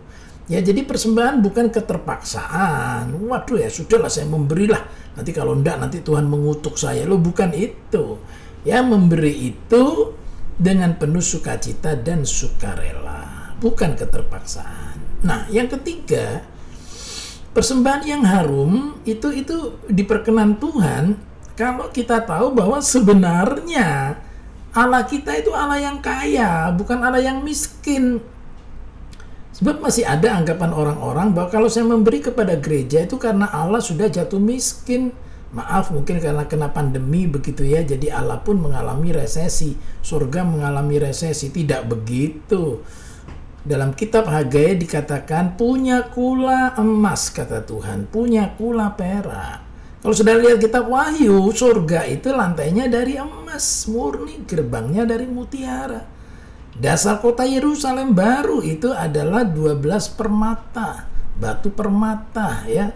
Ya, 0.51 0.59
jadi 0.59 0.83
persembahan 0.83 1.39
bukan 1.39 1.71
keterpaksaan. 1.71 3.15
Waduh 3.15 3.55
ya, 3.63 3.71
sudahlah 3.71 4.11
saya 4.11 4.27
memberilah. 4.27 4.83
Nanti 5.15 5.31
kalau 5.31 5.55
enggak 5.55 5.79
nanti 5.79 6.03
Tuhan 6.03 6.27
mengutuk 6.27 6.75
saya. 6.75 7.07
Lo 7.07 7.15
bukan 7.15 7.55
itu. 7.55 8.19
Ya, 8.67 8.83
memberi 8.83 9.55
itu 9.55 10.11
dengan 10.57 10.95
penuh 10.97 11.23
sukacita 11.23 11.97
dan 11.97 12.23
sukarela, 12.23 13.53
bukan 13.57 13.97
keterpaksaan. 13.97 15.23
Nah, 15.23 15.47
yang 15.49 15.71
ketiga, 15.71 16.43
persembahan 17.55 18.03
yang 18.05 18.23
harum 18.27 18.99
itu 19.07 19.31
itu 19.31 19.77
diperkenan 19.87 20.59
Tuhan 20.59 21.15
kalau 21.53 21.89
kita 21.93 22.25
tahu 22.25 22.53
bahwa 22.53 22.81
sebenarnya 22.81 24.17
Allah 24.73 25.05
kita 25.05 25.37
itu 25.37 25.53
Allah 25.53 25.77
yang 25.77 26.01
kaya, 26.01 26.73
bukan 26.73 26.97
Allah 26.97 27.21
yang 27.21 27.45
miskin. 27.45 28.17
Sebab 29.53 29.85
masih 29.85 30.01
ada 30.01 30.33
anggapan 30.33 30.73
orang-orang 30.73 31.29
bahwa 31.29 31.53
kalau 31.53 31.69
saya 31.69 31.85
memberi 31.85 32.25
kepada 32.25 32.57
gereja 32.57 33.05
itu 33.05 33.21
karena 33.21 33.45
Allah 33.53 33.77
sudah 33.77 34.09
jatuh 34.09 34.41
miskin. 34.41 35.13
Maaf 35.53 35.93
mungkin 35.93 36.17
karena 36.17 36.49
kena 36.49 36.73
pandemi 36.73 37.29
begitu 37.29 37.61
ya. 37.61 37.85
Jadi 37.85 38.09
Allah 38.09 38.41
pun 38.41 38.57
mengalami 38.57 39.13
resesi. 39.13 39.77
Surga 40.01 40.41
mengalami 40.41 40.97
resesi. 40.97 41.53
Tidak 41.53 41.85
begitu. 41.85 42.81
Dalam 43.63 43.95
kitab 43.95 44.27
Hagai 44.27 44.75
dikatakan 44.75 45.55
punya 45.55 46.11
kula 46.11 46.75
emas 46.75 47.31
kata 47.31 47.63
Tuhan, 47.63 48.11
punya 48.11 48.51
kula 48.59 48.91
perak. 48.91 49.63
Kalau 50.03 50.11
sudah 50.11 50.35
lihat 50.35 50.59
kitab 50.59 50.91
Wahyu, 50.91 51.47
surga 51.47 52.03
itu 52.11 52.27
lantainya 52.35 52.91
dari 52.91 53.15
emas 53.15 53.87
murni, 53.87 54.43
gerbangnya 54.43 55.07
dari 55.07 55.31
mutiara. 55.31 56.03
Dasar 56.75 57.23
kota 57.23 57.47
Yerusalem 57.47 58.11
baru 58.11 58.59
itu 58.67 58.91
adalah 58.91 59.47
12 59.47 59.79
permata, 60.11 61.07
batu 61.39 61.71
permata 61.71 62.67
ya. 62.67 62.91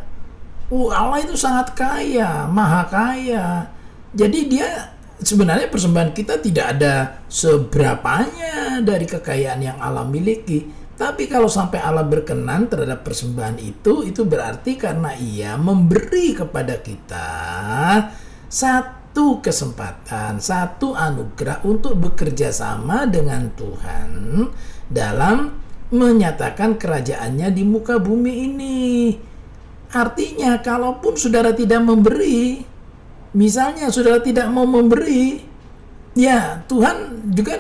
Uh, 0.68 0.92
Allah 0.92 1.24
itu 1.24 1.40
sangat 1.40 1.72
kaya, 1.72 2.44
maha 2.52 2.84
kaya. 2.92 3.72
Jadi 4.12 4.40
dia 4.52 4.98
sebenarnya 5.22 5.72
persembahan 5.72 6.12
kita 6.14 6.44
tidak 6.44 6.66
ada 6.78 7.24
seberapanya 7.32 8.84
dari 8.84 9.08
kekayaan 9.08 9.62
yang 9.64 9.78
Allah 9.80 10.04
miliki. 10.04 10.68
Tapi 10.98 11.30
kalau 11.30 11.46
sampai 11.46 11.78
Allah 11.78 12.02
berkenan 12.02 12.66
terhadap 12.66 13.06
persembahan 13.06 13.62
itu, 13.62 14.02
itu 14.02 14.26
berarti 14.26 14.82
karena 14.82 15.14
ia 15.14 15.54
memberi 15.54 16.34
kepada 16.34 16.82
kita 16.82 17.30
satu 18.50 19.38
kesempatan, 19.38 20.42
satu 20.42 20.98
anugerah 20.98 21.62
untuk 21.70 22.02
bekerja 22.02 22.50
sama 22.50 23.06
dengan 23.06 23.54
Tuhan 23.54 24.10
dalam 24.90 25.54
menyatakan 25.94 26.82
kerajaannya 26.82 27.48
di 27.54 27.64
muka 27.64 28.02
bumi 28.02 28.34
ini. 28.50 28.78
Artinya, 29.92 30.60
kalaupun 30.60 31.16
saudara 31.16 31.56
tidak 31.56 31.80
memberi, 31.80 32.64
Misalnya 33.38 33.94
saudara 33.94 34.24
tidak 34.24 34.50
mau 34.50 34.64
memberi, 34.66 35.38
ya 36.18 36.64
Tuhan 36.66 37.30
juga 37.30 37.60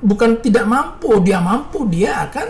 bukan 0.00 0.40
tidak 0.40 0.64
mampu, 0.64 1.20
dia 1.20 1.42
mampu, 1.42 1.84
dia 1.90 2.24
akan 2.24 2.48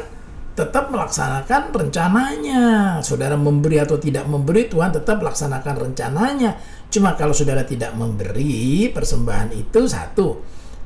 tetap 0.54 0.86
melaksanakan 0.86 1.74
rencananya. 1.74 2.62
Saudara 3.02 3.34
memberi 3.34 3.82
atau 3.82 3.98
tidak 3.98 4.30
memberi, 4.30 4.70
Tuhan 4.70 4.94
tetap 4.94 5.18
melaksanakan 5.18 5.90
rencananya. 5.90 6.54
Cuma 6.86 7.18
kalau 7.18 7.34
saudara 7.34 7.66
tidak 7.66 7.98
memberi 7.98 8.94
persembahan 8.94 9.50
itu 9.58 9.80
satu, 9.88 10.38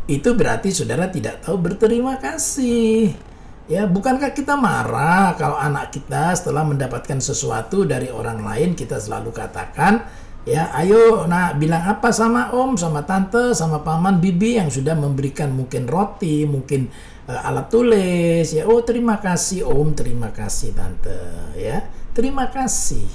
itu 0.06 0.32
berarti 0.32 0.72
saudara 0.72 1.12
tidak 1.12 1.44
tahu 1.44 1.60
berterima 1.60 2.16
kasih. 2.16 3.31
Ya, 3.72 3.88
bukankah 3.88 4.36
kita 4.36 4.52
marah 4.52 5.32
kalau 5.40 5.56
anak 5.56 5.96
kita 5.96 6.36
setelah 6.36 6.60
mendapatkan 6.60 7.24
sesuatu 7.24 7.88
dari 7.88 8.12
orang 8.12 8.44
lain 8.44 8.76
kita 8.76 9.00
selalu 9.00 9.32
katakan, 9.32 10.04
ya, 10.44 10.68
ayo 10.76 11.24
nak 11.24 11.56
bilang 11.56 11.80
apa 11.80 12.12
sama 12.12 12.52
om, 12.52 12.76
sama 12.76 13.00
tante, 13.08 13.56
sama 13.56 13.80
paman, 13.80 14.20
bibi 14.20 14.60
yang 14.60 14.68
sudah 14.68 14.92
memberikan 14.92 15.56
mungkin 15.56 15.88
roti, 15.88 16.44
mungkin 16.44 16.92
uh, 17.24 17.48
alat 17.48 17.72
tulis, 17.72 18.44
ya, 18.52 18.68
oh 18.68 18.84
terima 18.84 19.16
kasih 19.24 19.64
om, 19.64 19.96
terima 19.96 20.28
kasih 20.36 20.76
tante, 20.76 21.16
ya, 21.56 21.88
terima 22.12 22.52
kasih. 22.52 23.08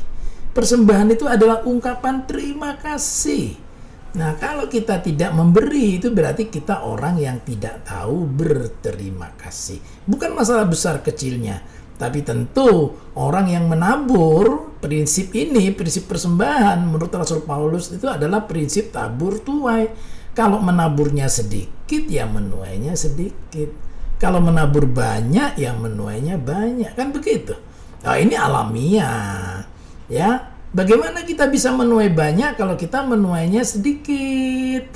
Persembahan 0.58 1.14
itu 1.14 1.30
adalah 1.30 1.70
ungkapan 1.70 2.26
terima 2.26 2.82
kasih. 2.82 3.67
Nah, 4.16 4.40
kalau 4.40 4.72
kita 4.72 5.04
tidak 5.04 5.36
memberi 5.36 6.00
itu 6.00 6.10
berarti 6.16 6.48
kita 6.48 6.88
orang 6.88 7.20
yang 7.20 7.44
tidak 7.44 7.84
tahu 7.84 8.24
berterima 8.24 9.36
kasih. 9.36 9.78
Bukan 10.08 10.32
masalah 10.32 10.64
besar 10.64 11.04
kecilnya, 11.04 11.60
tapi 11.98 12.22
tentu 12.22 12.94
orang 13.18 13.50
yang 13.50 13.66
menabur 13.66 14.78
prinsip 14.78 15.34
ini, 15.34 15.74
prinsip 15.74 16.06
persembahan 16.06 16.86
menurut 16.86 17.10
Rasul 17.10 17.42
Paulus 17.42 17.90
itu 17.90 18.06
adalah 18.06 18.46
prinsip 18.46 18.94
tabur 18.94 19.42
tuai. 19.42 19.90
Kalau 20.38 20.62
menaburnya 20.62 21.26
sedikit 21.26 22.06
ya 22.06 22.30
menuainya 22.30 22.94
sedikit. 22.94 23.74
Kalau 24.22 24.38
menabur 24.38 24.86
banyak 24.86 25.58
ya 25.58 25.74
menuainya 25.74 26.38
banyak. 26.38 26.94
Kan 26.94 27.10
begitu. 27.10 27.58
Nah, 28.06 28.18
ini 28.22 28.38
alamiah. 28.38 29.66
Ya, 30.06 30.57
Bagaimana 30.76 31.24
kita 31.24 31.48
bisa 31.48 31.72
menuai 31.72 32.12
banyak 32.12 32.60
kalau 32.60 32.76
kita 32.76 33.00
menuainya 33.08 33.64
sedikit? 33.64 34.88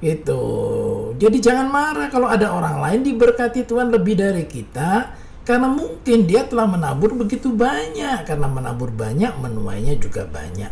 Gitu. 0.00 0.44
Jadi 1.16 1.36
jangan 1.40 1.68
marah 1.68 2.08
kalau 2.08 2.28
ada 2.28 2.52
orang 2.52 2.80
lain 2.80 3.00
diberkati 3.04 3.64
Tuhan 3.64 3.92
lebih 3.92 4.16
dari 4.16 4.44
kita 4.44 5.12
karena 5.40 5.72
mungkin 5.72 6.28
dia 6.28 6.44
telah 6.44 6.68
menabur 6.68 7.16
begitu 7.16 7.52
banyak. 7.52 8.28
Karena 8.28 8.48
menabur 8.48 8.92
banyak, 8.92 9.40
menuainya 9.40 9.96
juga 9.96 10.28
banyak. 10.28 10.68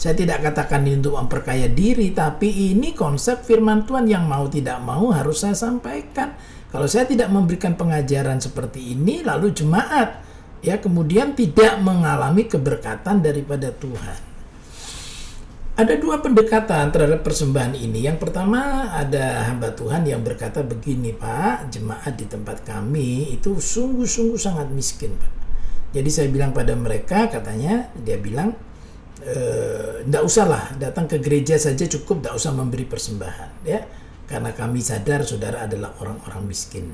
Saya 0.00 0.16
tidak 0.16 0.40
katakan 0.40 0.80
ini 0.84 0.96
untuk 0.96 1.20
memperkaya 1.20 1.68
diri, 1.68 2.16
tapi 2.16 2.72
ini 2.72 2.96
konsep 2.96 3.44
firman 3.44 3.84
Tuhan 3.84 4.08
yang 4.08 4.24
mau 4.24 4.48
tidak 4.48 4.80
mau 4.80 5.12
harus 5.12 5.44
saya 5.44 5.52
sampaikan. 5.52 6.32
Kalau 6.72 6.88
saya 6.88 7.04
tidak 7.04 7.28
memberikan 7.28 7.76
pengajaran 7.76 8.40
seperti 8.40 8.96
ini, 8.96 9.20
lalu 9.20 9.52
jemaat 9.52 10.24
ya 10.60 10.80
kemudian 10.80 11.32
tidak 11.36 11.80
mengalami 11.80 12.48
keberkatan 12.48 13.20
daripada 13.24 13.72
Tuhan. 13.72 14.30
Ada 15.80 15.96
dua 15.96 16.20
pendekatan 16.20 16.92
terhadap 16.92 17.24
persembahan 17.24 17.72
ini. 17.72 18.04
Yang 18.04 18.20
pertama 18.20 18.92
ada 18.92 19.48
hamba 19.48 19.72
Tuhan 19.72 20.04
yang 20.04 20.20
berkata 20.20 20.60
begini 20.60 21.16
Pak, 21.16 21.72
jemaat 21.72 22.20
di 22.20 22.28
tempat 22.28 22.60
kami 22.68 23.32
itu 23.32 23.56
sungguh-sungguh 23.56 24.36
sangat 24.36 24.68
miskin 24.68 25.16
Pak. 25.16 25.32
Jadi 25.96 26.10
saya 26.12 26.28
bilang 26.28 26.52
pada 26.52 26.76
mereka 26.76 27.32
katanya 27.32 27.88
dia 27.96 28.20
bilang 28.20 28.52
tidak 29.20 30.22
e, 30.22 30.26
usahlah 30.26 30.72
datang 30.80 31.04
ke 31.04 31.20
gereja 31.20 31.60
saja 31.60 31.84
cukup 31.84 32.24
tidak 32.24 32.34
usah 32.40 32.52
memberi 32.56 32.88
persembahan 32.88 33.50
ya 33.68 33.84
karena 34.24 34.56
kami 34.56 34.80
sadar 34.80 35.26
saudara 35.28 35.68
adalah 35.68 35.92
orang-orang 36.00 36.48
miskin 36.48 36.88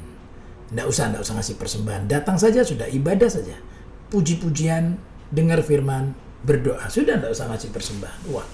tidak 0.66 0.86
usah, 0.90 1.04
tidak 1.10 1.22
usah 1.22 1.34
ngasih 1.38 1.56
persembahan. 1.56 2.02
Datang 2.10 2.36
saja 2.36 2.60
sudah, 2.66 2.90
ibadah 2.90 3.30
saja. 3.30 3.56
Puji-pujian, 4.10 4.98
dengar 5.30 5.62
firman, 5.62 6.14
berdoa. 6.42 6.90
Sudah 6.90 7.18
tidak 7.18 7.30
usah 7.34 7.46
ngasih 7.50 7.70
persembahan. 7.70 8.20
Wah, 8.34 8.46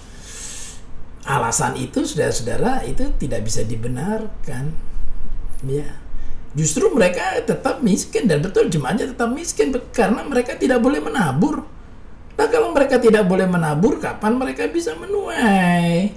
alasan 1.24 1.78
itu 1.80 2.04
saudara-saudara 2.04 2.84
itu 2.84 3.08
tidak 3.16 3.46
bisa 3.48 3.64
dibenarkan. 3.64 4.74
Ya, 5.62 5.88
justru 6.52 6.90
mereka 6.90 7.38
tetap 7.44 7.80
miskin 7.80 8.26
dan 8.26 8.42
betul 8.42 8.66
jemaatnya 8.68 9.14
tetap 9.14 9.30
miskin 9.30 9.72
karena 9.94 10.26
mereka 10.26 10.58
tidak 10.58 10.82
boleh 10.82 10.98
menabur. 10.98 11.64
Nah 12.32 12.48
kalau 12.48 12.74
mereka 12.74 12.98
tidak 12.98 13.28
boleh 13.28 13.46
menabur, 13.46 14.02
kapan 14.02 14.34
mereka 14.34 14.66
bisa 14.66 14.96
menuai? 14.98 16.10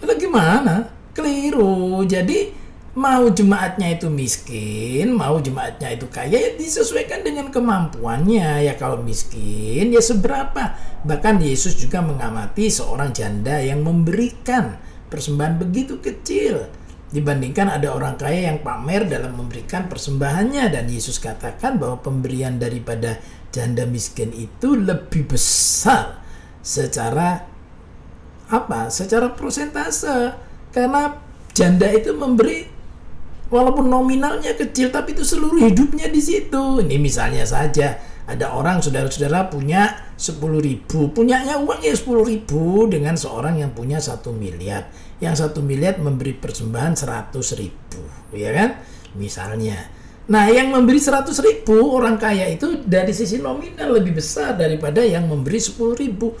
Itu 0.00 0.14
gimana? 0.16 0.88
Keliru. 1.12 2.00
Jadi 2.08 2.61
mau 2.92 3.24
jemaatnya 3.32 3.96
itu 3.96 4.12
miskin, 4.12 5.16
mau 5.16 5.40
jemaatnya 5.40 5.96
itu 5.96 6.06
kaya, 6.12 6.36
ya 6.36 6.50
disesuaikan 6.60 7.24
dengan 7.24 7.48
kemampuannya. 7.48 8.68
Ya 8.68 8.74
kalau 8.76 9.00
miskin, 9.00 9.92
ya 9.92 10.02
seberapa. 10.04 10.76
Bahkan 11.02 11.40
Yesus 11.40 11.80
juga 11.80 12.04
mengamati 12.04 12.68
seorang 12.68 13.16
janda 13.16 13.58
yang 13.64 13.80
memberikan 13.80 14.76
persembahan 15.08 15.56
begitu 15.56 16.04
kecil. 16.04 16.68
Dibandingkan 17.12 17.68
ada 17.68 17.92
orang 17.92 18.16
kaya 18.16 18.48
yang 18.52 18.64
pamer 18.64 19.04
dalam 19.04 19.36
memberikan 19.36 19.88
persembahannya. 19.88 20.72
Dan 20.72 20.88
Yesus 20.88 21.20
katakan 21.20 21.76
bahwa 21.76 22.00
pemberian 22.00 22.56
daripada 22.56 23.20
janda 23.52 23.84
miskin 23.84 24.32
itu 24.32 24.76
lebih 24.76 25.28
besar 25.28 26.24
secara 26.64 27.44
apa? 28.48 28.88
Secara 28.88 29.32
prosentase. 29.36 30.32
Karena 30.72 31.12
janda 31.52 31.84
itu 31.92 32.16
memberi 32.16 32.71
walaupun 33.52 33.92
nominalnya 33.92 34.56
kecil 34.56 34.88
tapi 34.88 35.12
itu 35.12 35.22
seluruh 35.22 35.60
hidupnya 35.68 36.08
di 36.08 36.18
situ. 36.24 36.80
Ini 36.80 36.96
misalnya 36.96 37.44
saja 37.44 38.00
ada 38.24 38.56
orang 38.56 38.80
saudara-saudara 38.80 39.52
punya 39.52 39.92
10 40.16 40.40
ribu. 40.56 41.12
Punyanya 41.12 41.60
uang 41.60 41.84
ya 41.84 41.92
10 41.92 42.24
ribu 42.24 42.88
dengan 42.88 43.12
seorang 43.14 43.60
yang 43.60 43.76
punya 43.76 44.00
satu 44.00 44.32
miliar. 44.32 44.88
Yang 45.20 45.46
satu 45.46 45.60
miliar 45.60 46.00
memberi 46.00 46.32
persembahan 46.32 46.96
100 46.96 47.60
ribu 47.60 48.02
ya 48.32 48.50
kan? 48.56 48.80
Misalnya. 49.20 49.76
Nah 50.32 50.48
yang 50.48 50.72
memberi 50.72 50.96
100 50.96 51.28
ribu 51.44 51.92
orang 51.92 52.16
kaya 52.16 52.48
itu 52.48 52.80
dari 52.88 53.12
sisi 53.12 53.36
nominal 53.36 54.00
lebih 54.00 54.16
besar 54.16 54.56
daripada 54.56 55.04
yang 55.04 55.28
memberi 55.28 55.60
10 55.60 55.76
ribu. 56.00 56.32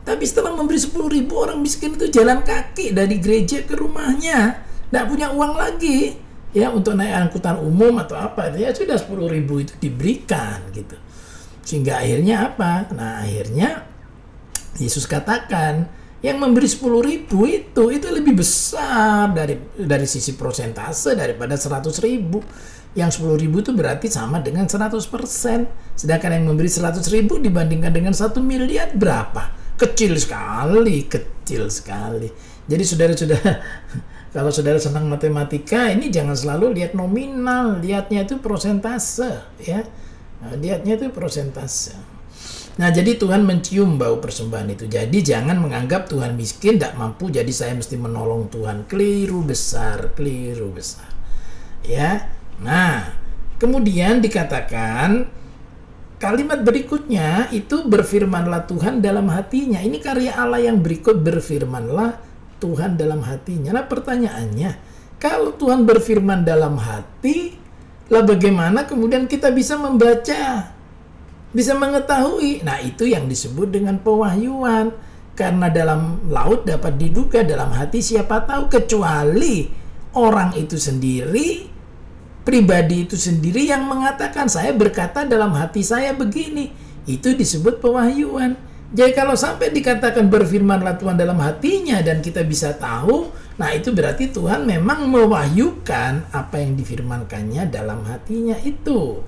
Tapi 0.00 0.24
setelah 0.24 0.54
memberi 0.54 0.78
10 0.78 0.96
ribu 1.10 1.34
orang 1.34 1.58
miskin 1.58 1.98
itu 1.98 2.08
jalan 2.08 2.46
kaki 2.46 2.94
dari 2.94 3.18
gereja 3.18 3.66
ke 3.66 3.74
rumahnya. 3.74 4.70
Tidak 4.86 5.04
punya 5.06 5.34
uang 5.34 5.54
lagi 5.58 6.29
ya 6.50 6.74
untuk 6.74 6.98
naik 6.98 7.30
angkutan 7.30 7.58
umum 7.62 7.98
atau 8.02 8.18
apa 8.18 8.50
ya 8.58 8.74
sudah 8.74 8.98
10 8.98 9.34
ribu 9.34 9.62
itu 9.62 9.72
diberikan 9.78 10.66
gitu. 10.74 10.96
Sehingga 11.62 12.02
akhirnya 12.02 12.50
apa? 12.50 12.90
Nah 12.94 13.22
akhirnya 13.22 13.86
Yesus 14.78 15.06
katakan 15.06 15.86
yang 16.20 16.36
memberi 16.36 16.68
10 16.68 16.82
ribu 17.00 17.48
itu 17.48 17.82
itu 17.94 18.06
lebih 18.10 18.36
besar 18.36 19.32
dari 19.32 19.56
dari 19.78 20.04
sisi 20.04 20.36
prosentase 20.36 21.16
daripada 21.16 21.56
100 21.56 21.86
ribu. 22.04 22.42
Yang 22.90 23.22
10 23.22 23.38
ribu 23.38 23.62
itu 23.62 23.70
berarti 23.70 24.10
sama 24.10 24.42
dengan 24.42 24.66
100 24.66 24.98
persen. 25.06 25.70
Sedangkan 25.94 26.34
yang 26.34 26.50
memberi 26.50 26.66
100 26.66 27.06
ribu 27.14 27.38
dibandingkan 27.38 27.94
dengan 27.94 28.10
1 28.10 28.34
miliar 28.42 28.90
berapa? 28.98 29.54
Kecil 29.78 30.18
sekali 30.18 31.06
kecil 31.06 31.70
sekali. 31.70 32.28
Jadi 32.66 32.82
saudara-saudara 32.84 33.52
kalau 34.30 34.54
saudara 34.54 34.78
senang 34.78 35.10
matematika, 35.10 35.90
ini 35.90 36.06
jangan 36.06 36.38
selalu 36.38 36.78
lihat 36.78 36.94
nominal, 36.94 37.82
lihatnya 37.82 38.22
itu 38.22 38.38
prosentase, 38.38 39.42
ya. 39.58 39.82
Nah, 40.38 40.54
lihatnya 40.54 40.94
itu 40.94 41.10
prosentase. 41.10 41.98
Nah, 42.78 42.94
jadi 42.94 43.18
Tuhan 43.18 43.42
mencium 43.42 43.98
bau 43.98 44.22
persembahan 44.22 44.70
itu. 44.70 44.86
Jadi 44.86 45.18
jangan 45.20 45.58
menganggap 45.58 46.06
Tuhan 46.06 46.38
miskin, 46.38 46.78
tidak 46.78 46.94
mampu, 46.94 47.26
jadi 47.26 47.50
saya 47.50 47.74
mesti 47.74 47.98
menolong 47.98 48.46
Tuhan. 48.54 48.86
Keliru 48.86 49.42
besar, 49.42 50.14
keliru 50.14 50.70
besar. 50.70 51.10
Ya. 51.82 52.30
Nah, 52.62 53.10
kemudian 53.58 54.22
dikatakan 54.22 55.26
kalimat 56.22 56.62
berikutnya 56.62 57.50
itu 57.50 57.82
berfirmanlah 57.82 58.70
Tuhan 58.70 59.02
dalam 59.02 59.26
hatinya. 59.26 59.82
Ini 59.82 59.98
karya 59.98 60.38
Allah 60.38 60.62
yang 60.62 60.78
berikut 60.78 61.18
berfirmanlah 61.18 62.29
Tuhan 62.60 63.00
dalam 63.00 63.24
hatinya. 63.24 63.72
Nah 63.74 63.88
pertanyaannya, 63.88 64.70
kalau 65.16 65.56
Tuhan 65.56 65.88
berfirman 65.88 66.44
dalam 66.44 66.76
hati, 66.76 67.56
lah 68.12 68.22
bagaimana 68.22 68.84
kemudian 68.84 69.24
kita 69.24 69.48
bisa 69.50 69.80
membaca, 69.80 70.70
bisa 71.50 71.72
mengetahui? 71.74 72.60
Nah 72.62 72.78
itu 72.84 73.08
yang 73.08 73.26
disebut 73.26 73.72
dengan 73.72 73.98
pewahyuan. 73.98 74.92
Karena 75.30 75.72
dalam 75.72 76.28
laut 76.28 76.68
dapat 76.68 77.00
diduga 77.00 77.40
dalam 77.40 77.72
hati 77.72 78.04
siapa 78.04 78.44
tahu 78.44 78.68
kecuali 78.68 79.72
orang 80.12 80.52
itu 80.52 80.76
sendiri, 80.76 81.64
pribadi 82.44 83.08
itu 83.08 83.16
sendiri 83.16 83.64
yang 83.64 83.88
mengatakan 83.88 84.52
saya 84.52 84.76
berkata 84.76 85.24
dalam 85.24 85.56
hati 85.56 85.80
saya 85.80 86.12
begini. 86.12 86.68
Itu 87.08 87.32
disebut 87.32 87.80
pewahyuan. 87.80 88.52
Jadi 88.90 89.14
kalau 89.14 89.38
sampai 89.38 89.70
dikatakan 89.70 90.26
berfirmanlah 90.26 90.98
Tuhan 90.98 91.14
dalam 91.14 91.38
hatinya 91.38 92.02
dan 92.02 92.18
kita 92.18 92.42
bisa 92.42 92.74
tahu, 92.74 93.30
nah 93.54 93.70
itu 93.70 93.94
berarti 93.94 94.34
Tuhan 94.34 94.66
memang 94.66 95.06
mewahyukan 95.06 96.34
apa 96.34 96.56
yang 96.58 96.74
difirmankannya 96.74 97.70
dalam 97.70 98.02
hatinya 98.02 98.58
itu. 98.66 99.22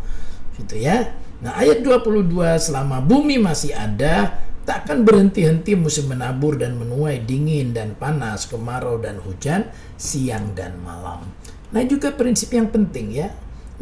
Gitu 0.58 0.74
ya. 0.82 1.14
Nah, 1.46 1.54
ayat 1.54 1.78
22 1.86 2.58
selama 2.58 2.98
bumi 3.06 3.38
masih 3.38 3.70
ada, 3.70 4.34
takkan 4.66 5.06
berhenti-henti 5.06 5.78
musim 5.78 6.10
menabur 6.10 6.58
dan 6.58 6.74
menuai 6.74 7.22
dingin 7.22 7.70
dan 7.70 7.94
panas, 7.94 8.50
kemarau 8.50 8.98
dan 8.98 9.22
hujan, 9.22 9.70
siang 9.94 10.58
dan 10.58 10.74
malam. 10.82 11.22
Nah, 11.70 11.82
juga 11.86 12.10
prinsip 12.10 12.50
yang 12.50 12.66
penting 12.66 13.14
ya. 13.14 13.30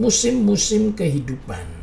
musim-musim 0.00 0.96
kehidupan. 0.96 1.79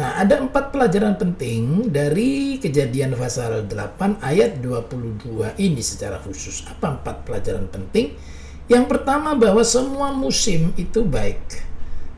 Nah, 0.00 0.16
ada 0.16 0.40
empat 0.40 0.72
pelajaran 0.72 1.20
penting 1.20 1.92
dari 1.92 2.56
kejadian 2.56 3.12
pasal 3.20 3.68
8 3.68 4.24
ayat 4.24 4.56
22 4.64 5.60
ini 5.60 5.84
secara 5.84 6.16
khusus. 6.24 6.64
Apa 6.64 6.96
empat 6.96 7.28
pelajaran 7.28 7.68
penting? 7.68 8.16
Yang 8.64 8.96
pertama 8.96 9.36
bahwa 9.36 9.60
semua 9.60 10.16
musim 10.16 10.72
itu 10.80 11.04
baik. 11.04 11.44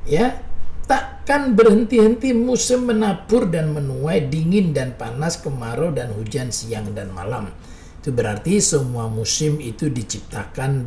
Ya, 0.06 0.46
takkan 0.86 1.58
berhenti-henti 1.58 2.30
musim 2.30 2.86
menabur 2.86 3.50
dan 3.50 3.74
menuai, 3.74 4.30
dingin 4.30 4.70
dan 4.70 4.94
panas, 4.94 5.42
kemarau 5.42 5.90
dan 5.90 6.14
hujan 6.14 6.54
siang 6.54 6.94
dan 6.94 7.10
malam. 7.10 7.50
Itu 7.98 8.14
berarti 8.14 8.62
semua 8.62 9.10
musim 9.10 9.58
itu 9.58 9.90
diciptakan 9.90 10.86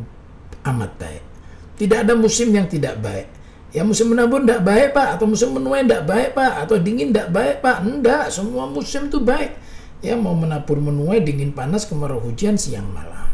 amat 0.64 0.92
baik. 0.96 1.24
Tidak 1.76 2.08
ada 2.08 2.16
musim 2.16 2.56
yang 2.56 2.64
tidak 2.72 2.96
baik. 3.04 3.28
Ya 3.74 3.82
musim 3.82 4.14
menabur 4.14 4.46
tidak 4.46 4.62
baik 4.62 4.88
pak, 4.94 5.18
atau 5.18 5.26
musim 5.26 5.50
menuai 5.52 5.82
tidak 5.82 6.06
baik 6.06 6.30
pak, 6.32 6.52
atau 6.64 6.76
dingin 6.78 7.10
tidak 7.10 7.28
baik 7.34 7.56
pak. 7.60 7.76
Enggak, 7.82 8.30
semua 8.30 8.70
musim 8.70 9.10
itu 9.10 9.18
baik. 9.18 9.58
Ya 10.00 10.14
mau 10.14 10.36
menabur 10.36 10.78
menuai, 10.78 11.24
dingin 11.24 11.50
panas, 11.50 11.88
kemarau 11.88 12.22
hujan, 12.22 12.54
siang 12.54 12.86
malam. 12.94 13.26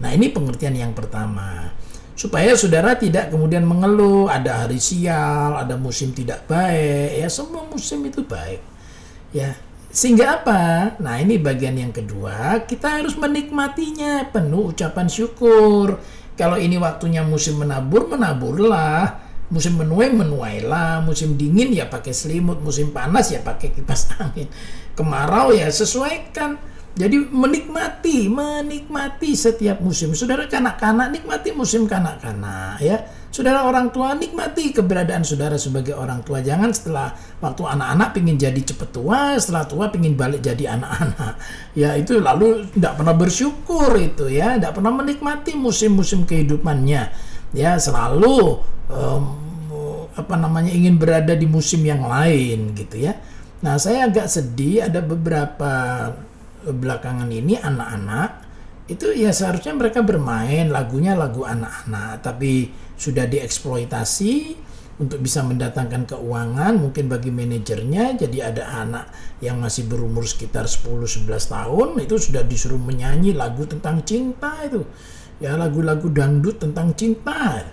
Nah 0.00 0.10
ini 0.10 0.32
pengertian 0.32 0.74
yang 0.74 0.96
pertama. 0.96 1.70
Supaya 2.12 2.54
saudara 2.54 2.96
tidak 2.96 3.32
kemudian 3.32 3.64
mengeluh, 3.64 4.28
ada 4.28 4.64
hari 4.64 4.78
sial, 4.80 5.58
ada 5.58 5.76
musim 5.76 6.14
tidak 6.16 6.44
baik. 6.48 7.18
Ya 7.18 7.28
semua 7.28 7.66
musim 7.68 8.02
itu 8.08 8.24
baik. 8.24 8.60
Ya 9.32 9.56
sehingga 9.92 10.40
apa? 10.40 10.96
Nah 11.04 11.20
ini 11.20 11.36
bagian 11.36 11.76
yang 11.76 11.92
kedua, 11.92 12.64
kita 12.64 13.00
harus 13.00 13.12
menikmatinya 13.12 14.32
penuh 14.32 14.72
ucapan 14.72 15.04
syukur. 15.04 16.00
Kalau 16.32 16.56
ini 16.56 16.80
waktunya 16.80 17.20
musim 17.20 17.60
menabur, 17.60 18.08
menaburlah 18.08 19.20
musim 19.52 19.76
menuai 19.76 20.08
menuailah 20.16 21.04
musim 21.04 21.36
dingin 21.36 21.76
ya 21.76 21.86
pakai 21.86 22.16
selimut. 22.16 22.64
Musim 22.64 22.90
panas 22.90 23.28
ya 23.28 23.44
pakai 23.44 23.76
kipas 23.76 24.08
angin. 24.24 24.48
Kemarau 24.96 25.52
ya 25.52 25.68
sesuaikan. 25.68 26.72
Jadi 26.92 27.24
menikmati 27.32 28.28
menikmati 28.28 29.32
setiap 29.32 29.80
musim. 29.80 30.12
Saudara 30.12 30.44
kanak-kanak 30.44 31.08
nikmati 31.08 31.56
musim 31.56 31.88
kanak-kanak 31.88 32.80
ya. 32.84 33.00
Saudara 33.32 33.64
orang 33.64 33.88
tua 33.88 34.12
nikmati 34.12 34.76
keberadaan 34.76 35.24
saudara 35.24 35.56
sebagai 35.56 35.96
orang 35.96 36.20
tua. 36.20 36.44
Jangan 36.44 36.68
setelah 36.68 37.16
waktu 37.40 37.64
anak-anak 37.64 38.12
pingin 38.12 38.36
jadi 38.36 38.60
cepet 38.60 38.92
tua 38.92 39.40
setelah 39.40 39.64
tua 39.64 39.88
pingin 39.88 40.20
balik 40.20 40.44
jadi 40.44 40.76
anak-anak. 40.76 41.40
Ya 41.72 41.96
itu 41.96 42.20
lalu 42.20 42.68
tidak 42.76 43.00
pernah 43.00 43.16
bersyukur 43.16 43.88
itu 43.96 44.28
ya. 44.28 44.60
Tidak 44.60 44.76
pernah 44.76 44.92
menikmati 44.92 45.56
musim-musim 45.56 46.28
kehidupannya. 46.28 47.08
Ya 47.56 47.80
selalu 47.80 48.60
um, 48.92 49.41
apa 50.12 50.34
namanya 50.36 50.72
ingin 50.72 51.00
berada 51.00 51.32
di 51.32 51.48
musim 51.48 51.82
yang 51.84 52.04
lain 52.04 52.76
gitu 52.76 53.08
ya. 53.08 53.16
Nah, 53.62 53.78
saya 53.78 54.10
agak 54.10 54.26
sedih 54.26 54.90
ada 54.90 55.00
beberapa 55.00 55.72
belakangan 56.66 57.30
ini 57.30 57.58
anak-anak 57.58 58.42
itu 58.90 59.14
ya 59.14 59.30
seharusnya 59.30 59.74
mereka 59.78 60.02
bermain 60.02 60.70
lagunya 60.70 61.14
lagu 61.14 61.46
anak-anak 61.46 62.22
tapi 62.22 62.70
sudah 62.98 63.26
dieksploitasi 63.26 64.58
untuk 65.00 65.18
bisa 65.24 65.40
mendatangkan 65.42 66.04
keuangan 66.04 66.78
mungkin 66.78 67.08
bagi 67.08 67.32
manajernya 67.32 68.20
jadi 68.20 68.52
ada 68.52 68.64
anak 68.84 69.06
yang 69.40 69.58
masih 69.58 69.88
berumur 69.88 70.22
sekitar 70.28 70.68
10-11 70.68 71.26
tahun 71.26 71.88
itu 72.04 72.14
sudah 72.20 72.44
disuruh 72.44 72.78
menyanyi 72.78 73.32
lagu 73.32 73.64
tentang 73.66 74.04
cinta 74.04 74.52
itu 74.62 74.84
ya 75.40 75.58
lagu-lagu 75.58 76.06
dangdut 76.12 76.62
tentang 76.62 76.92
cinta 76.94 77.66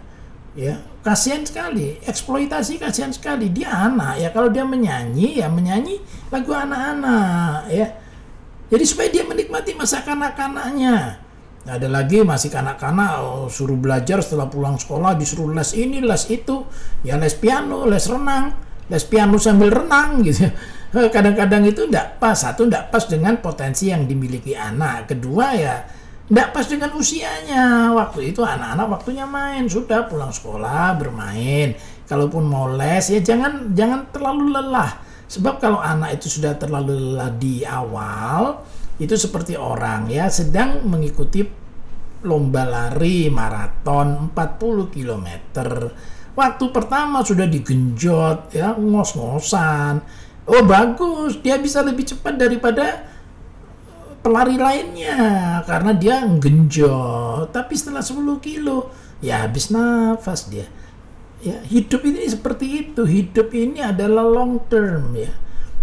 ya 0.57 0.81
kasihan 1.05 1.45
sekali 1.45 2.01
eksploitasi 2.05 2.81
kasihan 2.81 3.13
sekali. 3.13 3.49
Dia 3.53 3.89
anak 3.89 4.21
ya 4.21 4.29
kalau 4.33 4.49
dia 4.49 4.65
menyanyi 4.65 5.41
ya 5.41 5.47
menyanyi 5.49 6.01
lagu 6.33 6.51
anak-anak 6.53 7.69
ya. 7.69 7.87
Jadi 8.69 8.83
supaya 8.85 9.09
dia 9.09 9.25
menikmati 9.25 9.73
masa 9.73 10.05
kanak-kanaknya. 10.05 11.25
Ada 11.69 11.85
lagi 11.85 12.23
masih 12.23 12.49
kanak-kanak 12.49 13.11
oh, 13.21 13.45
suruh 13.51 13.77
belajar 13.77 14.23
setelah 14.25 14.49
pulang 14.49 14.79
sekolah 14.79 15.13
disuruh 15.17 15.53
les 15.53 15.73
ini 15.77 16.01
les 16.01 16.23
itu. 16.29 16.65
Ya 17.05 17.17
les 17.17 17.33
piano 17.33 17.85
les 17.85 18.05
renang 18.05 18.69
les 18.89 19.05
piano 19.05 19.37
sambil 19.37 19.69
renang 19.69 20.25
gitu. 20.25 20.49
Kadang-kadang 21.15 21.69
itu 21.69 21.85
tidak 21.85 22.17
pas 22.17 22.33
satu 22.33 22.65
tidak 22.65 22.89
pas 22.89 23.05
dengan 23.05 23.37
potensi 23.37 23.93
yang 23.93 24.09
dimiliki 24.09 24.57
anak. 24.57 25.13
Kedua 25.13 25.53
ya 25.53 25.85
tidak 26.29 26.53
pas 26.53 26.65
dengan 26.69 26.93
usianya. 26.93 27.89
Waktu 27.89 28.29
itu 28.29 28.45
anak-anak 28.45 28.85
waktunya 28.85 29.25
main, 29.25 29.65
sudah 29.65 30.05
pulang 30.05 30.29
sekolah 30.29 30.93
bermain. 30.93 31.73
Kalaupun 32.05 32.45
mau 32.45 32.69
les 32.69 33.09
ya 33.09 33.17
jangan 33.17 33.73
jangan 33.73 34.13
terlalu 34.13 34.53
lelah. 34.53 35.01
Sebab 35.25 35.57
kalau 35.57 35.81
anak 35.81 36.21
itu 36.21 36.37
sudah 36.37 36.53
terlalu 36.53 36.93
lelah 36.93 37.33
di 37.33 37.65
awal, 37.65 38.61
itu 39.01 39.17
seperti 39.17 39.57
orang 39.57 40.05
ya 40.05 40.29
sedang 40.29 40.85
mengikuti 40.85 41.41
lomba 42.21 42.61
lari 42.61 43.33
maraton 43.33 44.29
40 44.29 44.93
km. 44.93 45.27
Waktu 46.37 46.65
pertama 46.69 47.25
sudah 47.25 47.49
digenjot 47.49 48.53
ya 48.53 48.77
ngos-ngosan. 48.77 49.97
Oh 50.45 50.61
bagus, 50.61 51.41
dia 51.41 51.57
bisa 51.57 51.81
lebih 51.81 52.05
cepat 52.05 52.37
daripada 52.37 53.08
pelari 54.19 54.59
lainnya 54.59 55.17
karena 55.63 55.91
dia 55.95 56.21
genjot 56.27 57.49
tapi 57.55 57.73
setelah 57.75 58.03
10 58.03 58.19
kilo 58.43 58.91
ya 59.23 59.47
habis 59.47 59.71
nafas 59.71 60.47
dia. 60.51 60.67
Ya 61.39 61.63
hidup 61.63 62.03
ini 62.03 62.27
seperti 62.27 62.87
itu. 62.87 63.07
Hidup 63.07 63.55
ini 63.55 63.79
adalah 63.79 64.27
long 64.27 64.59
term 64.67 65.15
ya. 65.15 65.31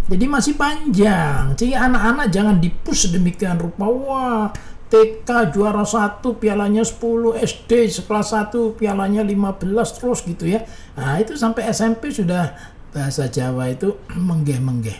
Jadi 0.06 0.24
masih 0.28 0.54
panjang. 0.54 1.56
Jadi 1.56 1.72
anak-anak 1.72 2.28
jangan 2.28 2.56
dipus 2.60 3.08
demikian 3.08 3.56
rupa. 3.56 3.88
Wah 3.88 4.52
TK 4.86 5.50
juara 5.50 5.82
satu 5.82 6.38
pialanya 6.38 6.86
10 6.86 7.40
SD 7.42 7.90
sekelas 7.90 8.36
1 8.36 8.78
pialanya 8.78 9.24
15 9.24 9.96
terus 9.96 10.20
gitu 10.22 10.44
ya. 10.44 10.62
Nah 10.94 11.18
itu 11.18 11.34
sampai 11.34 11.72
SMP 11.72 12.12
sudah 12.12 12.52
bahasa 12.92 13.26
Jawa 13.26 13.72
itu 13.72 13.96
menggeh-menggeh. 14.28 14.98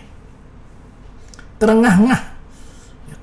Terengah-engah 1.60 2.35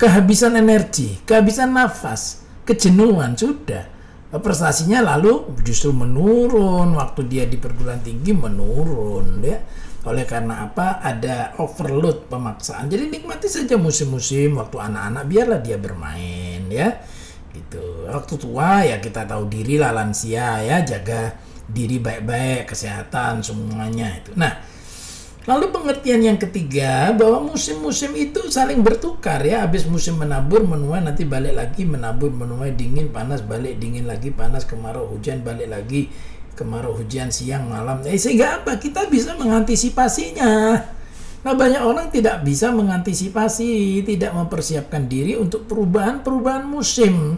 kehabisan 0.04 0.60
energi, 0.60 1.24
kehabisan 1.24 1.72
nafas, 1.72 2.44
kejenuhan 2.68 3.40
sudah. 3.40 3.88
Prestasinya 4.34 5.00
lalu 5.00 5.56
justru 5.64 5.96
menurun 5.96 6.98
waktu 7.00 7.24
dia 7.32 7.48
di 7.48 7.56
perguruan 7.56 8.04
tinggi 8.04 8.36
menurun 8.36 9.40
ya. 9.40 9.64
Oleh 10.04 10.28
karena 10.28 10.68
apa? 10.68 11.00
Ada 11.00 11.56
overload 11.62 12.28
pemaksaan. 12.28 12.92
Jadi 12.92 13.08
nikmati 13.14 13.48
saja 13.48 13.80
musim-musim 13.80 14.60
waktu 14.60 14.76
anak-anak 14.82 15.24
biarlah 15.30 15.60
dia 15.64 15.78
bermain 15.80 16.68
ya. 16.68 17.00
Gitu. 17.54 18.10
Waktu 18.10 18.34
tua 18.42 18.84
ya 18.84 18.98
kita 19.00 19.24
tahu 19.24 19.48
diri 19.48 19.80
lah 19.80 19.96
lansia 19.96 20.66
ya. 20.66 20.84
Jaga 20.84 21.32
diri 21.64 22.02
baik-baik 22.02 22.74
kesehatan 22.74 23.40
semuanya 23.46 24.18
itu. 24.18 24.34
Nah 24.36 24.73
Lalu 25.44 25.76
pengertian 25.76 26.24
yang 26.24 26.40
ketiga 26.40 27.12
bahwa 27.12 27.52
musim-musim 27.52 28.16
itu 28.16 28.48
saling 28.48 28.80
bertukar 28.80 29.44
ya. 29.44 29.68
Habis 29.68 29.84
musim 29.84 30.16
menabur, 30.16 30.64
menuai, 30.64 31.04
nanti 31.04 31.28
balik 31.28 31.60
lagi 31.60 31.84
menabur, 31.84 32.32
menuai, 32.32 32.72
dingin, 32.72 33.12
panas, 33.12 33.44
balik, 33.44 33.76
dingin 33.76 34.08
lagi, 34.08 34.32
panas, 34.32 34.64
kemarau, 34.64 35.04
hujan, 35.12 35.44
balik 35.44 35.68
lagi, 35.68 36.08
kemarau, 36.56 36.96
hujan, 36.96 37.28
siang, 37.28 37.68
malam. 37.68 38.00
Eh, 38.08 38.16
sehingga 38.16 38.64
apa? 38.64 38.80
Kita 38.80 39.12
bisa 39.12 39.36
mengantisipasinya. 39.36 40.80
Nah 41.44 41.60
banyak 41.60 41.84
orang 41.84 42.08
tidak 42.08 42.40
bisa 42.48 42.72
mengantisipasi, 42.72 44.00
tidak 44.08 44.32
mempersiapkan 44.32 45.12
diri 45.12 45.36
untuk 45.36 45.68
perubahan-perubahan 45.68 46.64
musim. 46.64 47.36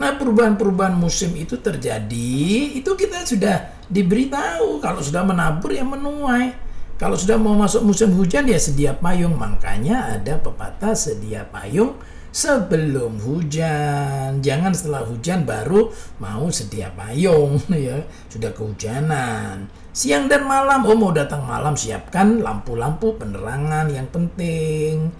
Nah 0.00 0.16
perubahan-perubahan 0.16 0.96
musim 0.96 1.36
itu 1.36 1.60
terjadi, 1.60 2.40
itu 2.80 2.90
kita 2.96 3.28
sudah 3.28 3.84
diberitahu 3.92 4.80
kalau 4.80 5.04
sudah 5.04 5.20
menabur 5.20 5.68
ya 5.68 5.84
menuai 5.84 6.65
kalau 6.96 7.12
sudah 7.12 7.36
mau 7.36 7.52
masuk 7.52 7.84
musim 7.84 8.08
hujan 8.16 8.48
ya 8.48 8.56
sedia 8.56 8.96
payung. 8.96 9.36
Makanya 9.36 10.16
ada 10.16 10.40
pepatah 10.40 10.96
sedia 10.96 11.44
payung 11.44 12.00
sebelum 12.32 13.20
hujan. 13.20 14.40
Jangan 14.40 14.72
setelah 14.72 15.04
hujan 15.04 15.44
baru 15.44 15.92
mau 16.16 16.48
sedia 16.48 16.88
payung 16.96 17.60
ya. 17.88 18.00
Sudah 18.32 18.56
kehujanan. 18.56 19.68
Siang 19.92 20.28
dan 20.28 20.48
malam, 20.48 20.84
oh 20.88 20.96
mau 20.96 21.12
datang 21.12 21.44
malam 21.44 21.76
siapkan 21.76 22.40
lampu-lampu 22.40 23.16
penerangan 23.16 23.88
yang 23.92 24.08
penting. 24.08 25.12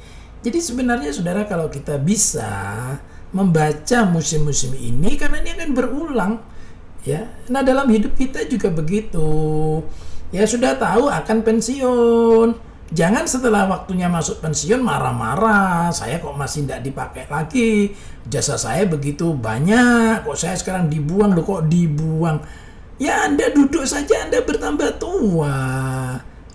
Jadi 0.45 0.59
sebenarnya 0.61 1.13
saudara 1.13 1.49
kalau 1.49 1.69
kita 1.73 2.01
bisa 2.01 2.49
membaca 3.37 3.99
musim-musim 4.09 4.73
ini 4.77 5.17
karena 5.21 5.45
ini 5.45 5.51
akan 5.61 5.71
berulang 5.77 6.33
ya. 7.05 7.25
Nah, 7.53 7.61
dalam 7.61 7.89
hidup 7.89 8.17
kita 8.17 8.45
juga 8.49 8.69
begitu 8.73 9.29
ya 10.31 10.45
sudah 10.47 10.79
tahu 10.79 11.11
akan 11.11 11.39
pensiun. 11.43 12.49
Jangan 12.87 13.27
setelah 13.27 13.67
waktunya 13.67 14.07
masuk 14.07 14.39
pensiun 14.39 14.79
marah-marah, 14.79 15.91
saya 15.91 16.23
kok 16.23 16.39
masih 16.39 16.71
tidak 16.71 16.87
dipakai 16.87 17.27
lagi, 17.27 17.91
jasa 18.31 18.55
saya 18.55 18.87
begitu 18.87 19.35
banyak, 19.35 20.23
kok 20.23 20.39
saya 20.39 20.55
sekarang 20.55 20.87
dibuang, 20.87 21.35
loh 21.35 21.43
kok 21.43 21.67
dibuang. 21.67 22.39
Ya 22.97 23.27
Anda 23.27 23.51
duduk 23.51 23.83
saja 23.85 24.31
Anda 24.31 24.39
bertambah 24.39 25.03
tua. 25.03 25.59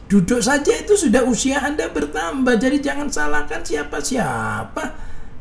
Duduk 0.08 0.40
saja 0.40 0.72
itu 0.72 0.96
sudah 0.96 1.28
usia 1.28 1.60
Anda 1.60 1.92
bertambah. 1.92 2.58
Jadi 2.58 2.80
jangan 2.80 3.12
salahkan 3.12 3.62
siapa-siapa. 3.62 4.84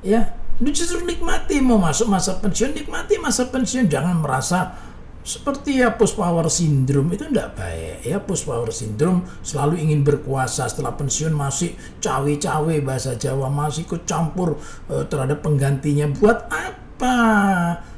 Ya, 0.02 0.34
justru 0.60 1.06
nikmati 1.06 1.62
mau 1.62 1.80
masuk 1.80 2.10
masa 2.10 2.36
pensiun, 2.36 2.74
nikmati 2.76 3.16
masa 3.22 3.48
pensiun. 3.48 3.86
Jangan 3.88 4.20
merasa 4.20 4.89
seperti 5.20 5.84
ya 5.84 5.92
post 6.00 6.16
power 6.16 6.48
syndrome 6.48 7.12
itu 7.12 7.28
tidak 7.28 7.52
baik. 7.52 8.08
Ya 8.08 8.16
post 8.24 8.48
power 8.48 8.72
syndrome 8.72 9.20
selalu 9.44 9.84
ingin 9.84 10.00
berkuasa. 10.00 10.64
Setelah 10.64 10.96
pensiun 10.96 11.36
masih 11.36 11.76
cawe-cawe 12.00 12.74
bahasa 12.80 13.12
Jawa 13.20 13.52
masih 13.52 13.84
ikut 13.84 14.08
campur 14.08 14.56
uh, 14.88 15.04
terhadap 15.04 15.44
penggantinya. 15.44 16.08
Buat 16.16 16.48
apa? 16.48 17.16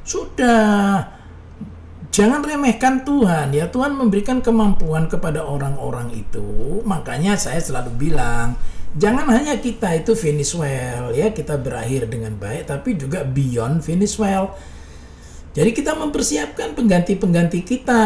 Sudah. 0.03 1.07
Jangan 2.13 2.43
remehkan 2.43 3.07
Tuhan. 3.07 3.55
Ya 3.55 3.71
Tuhan 3.71 3.95
memberikan 3.95 4.43
kemampuan 4.43 5.07
kepada 5.07 5.47
orang-orang 5.47 6.11
itu. 6.13 6.83
Makanya 6.83 7.39
saya 7.39 7.63
selalu 7.63 8.11
bilang 8.11 8.59
jangan 8.99 9.31
hanya 9.31 9.63
kita 9.63 9.95
itu 9.95 10.19
finish 10.19 10.59
well. 10.59 11.15
Ya 11.15 11.31
kita 11.31 11.55
berakhir 11.55 12.11
dengan 12.11 12.35
baik 12.35 12.67
tapi 12.67 12.99
juga 12.99 13.23
beyond 13.23 13.87
finish 13.87 14.19
well 14.19 14.59
jadi 15.53 15.69
kita 15.77 15.93
mempersiapkan 15.93 16.73
pengganti-pengganti 16.73 17.61
kita. 17.61 18.01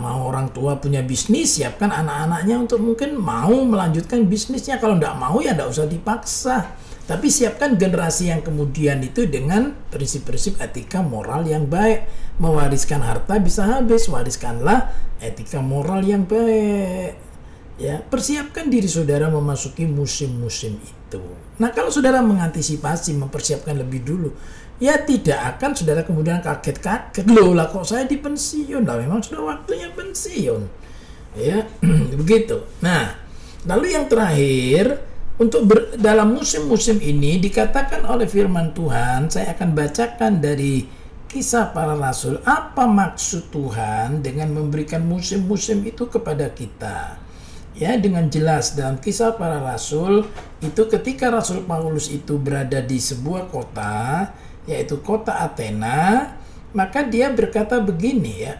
Mau 0.00 0.32
orang 0.32 0.48
tua 0.48 0.80
punya 0.80 1.04
bisnis, 1.04 1.60
siapkan 1.60 1.92
anak-anaknya 1.92 2.56
untuk 2.56 2.80
mungkin 2.80 3.20
mau 3.20 3.52
melanjutkan 3.52 4.24
bisnisnya. 4.24 4.80
Kalau 4.80 4.96
tidak 4.96 5.12
mau 5.20 5.44
ya 5.44 5.52
tidak 5.52 5.76
usah 5.76 5.84
dipaksa. 5.84 6.72
Tapi 7.04 7.28
siapkan 7.28 7.76
generasi 7.76 8.32
yang 8.32 8.40
kemudian 8.40 9.04
itu 9.04 9.28
dengan 9.28 9.76
prinsip-prinsip 9.92 10.56
etika 10.56 11.04
moral 11.04 11.44
yang 11.44 11.68
baik. 11.68 12.08
Mewariskan 12.40 13.04
harta 13.04 13.36
bisa 13.36 13.68
habis, 13.68 14.08
wariskanlah 14.08 14.88
etika 15.20 15.60
moral 15.60 16.00
yang 16.00 16.24
baik. 16.24 17.12
Ya, 17.76 18.00
persiapkan 18.00 18.72
diri 18.72 18.88
saudara 18.88 19.28
memasuki 19.28 19.84
musim-musim 19.84 20.80
itu. 20.80 20.99
Nah, 21.58 21.74
kalau 21.74 21.90
saudara 21.90 22.22
mengantisipasi, 22.22 23.18
mempersiapkan 23.18 23.74
lebih 23.74 24.06
dulu, 24.06 24.30
ya 24.80 24.96
tidak 25.04 25.56
akan 25.56 25.76
saudara 25.76 26.02
kemudian 26.02 26.40
kaget-kaget 26.40 27.28
loh 27.28 27.52
lah 27.52 27.68
kok 27.68 27.84
saya 27.84 28.08
di 28.08 28.16
pensiun? 28.16 28.82
Lah 28.82 28.96
memang 28.96 29.20
sudah 29.20 29.54
waktunya 29.54 29.92
pensiun. 29.92 30.62
Ya 31.36 31.68
begitu. 32.20 32.64
Nah 32.82 33.14
lalu 33.68 33.94
yang 33.94 34.08
terakhir 34.08 35.04
untuk 35.36 35.68
ber, 35.68 35.94
dalam 36.00 36.32
musim-musim 36.32 36.96
ini 36.98 37.36
dikatakan 37.38 38.08
oleh 38.08 38.24
firman 38.26 38.72
Tuhan 38.72 39.28
saya 39.28 39.52
akan 39.52 39.76
bacakan 39.76 40.40
dari 40.40 40.88
kisah 41.30 41.70
para 41.70 41.94
rasul 41.94 42.42
apa 42.42 42.88
maksud 42.90 43.54
Tuhan 43.54 44.24
dengan 44.24 44.50
memberikan 44.50 45.06
musim-musim 45.06 45.86
itu 45.86 46.10
kepada 46.10 46.50
kita 46.50 47.20
ya 47.80 47.96
dengan 47.96 48.28
jelas 48.28 48.76
dalam 48.76 49.00
kisah 49.00 49.40
para 49.40 49.56
rasul 49.64 50.28
itu 50.60 50.84
ketika 50.92 51.32
Rasul 51.32 51.64
Paulus 51.64 52.12
itu 52.12 52.36
berada 52.36 52.84
di 52.84 53.00
sebuah 53.00 53.48
kota 53.48 54.28
yaitu 54.68 55.00
kota 55.00 55.40
Athena, 55.40 56.36
maka 56.76 57.00
dia 57.02 57.32
berkata 57.32 57.80
begini 57.80 58.44
ya. 58.44 58.54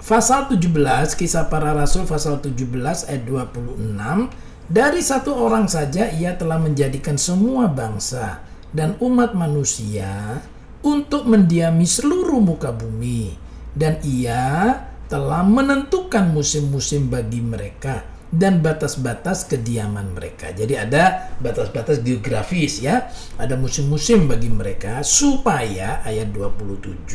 Pasal 0.00 0.50
17, 0.50 1.14
kisah 1.14 1.46
para 1.46 1.70
rasul 1.70 2.02
pasal 2.02 2.42
17 2.42 3.06
ayat 3.06 3.22
26, 3.30 4.26
dari 4.66 4.98
satu 5.06 5.38
orang 5.38 5.70
saja 5.70 6.10
ia 6.10 6.34
telah 6.34 6.58
menjadikan 6.58 7.14
semua 7.14 7.70
bangsa 7.70 8.42
dan 8.74 8.98
umat 8.98 9.38
manusia 9.38 10.42
untuk 10.82 11.30
mendiami 11.30 11.86
seluruh 11.86 12.42
muka 12.42 12.74
bumi 12.74 13.38
dan 13.78 14.02
ia 14.02 14.82
telah 15.10 15.42
menentukan 15.42 16.30
musim-musim 16.30 17.10
bagi 17.10 17.42
mereka 17.42 18.06
dan 18.30 18.62
batas-batas 18.62 19.42
kediaman 19.50 20.14
mereka. 20.14 20.54
Jadi 20.54 20.78
ada 20.78 21.34
batas-batas 21.42 21.98
geografis 22.06 22.78
ya. 22.78 23.10
Ada 23.34 23.58
musim-musim 23.58 24.30
bagi 24.30 24.46
mereka 24.46 25.02
supaya 25.02 25.98
ayat 26.06 26.30
27 26.30 27.10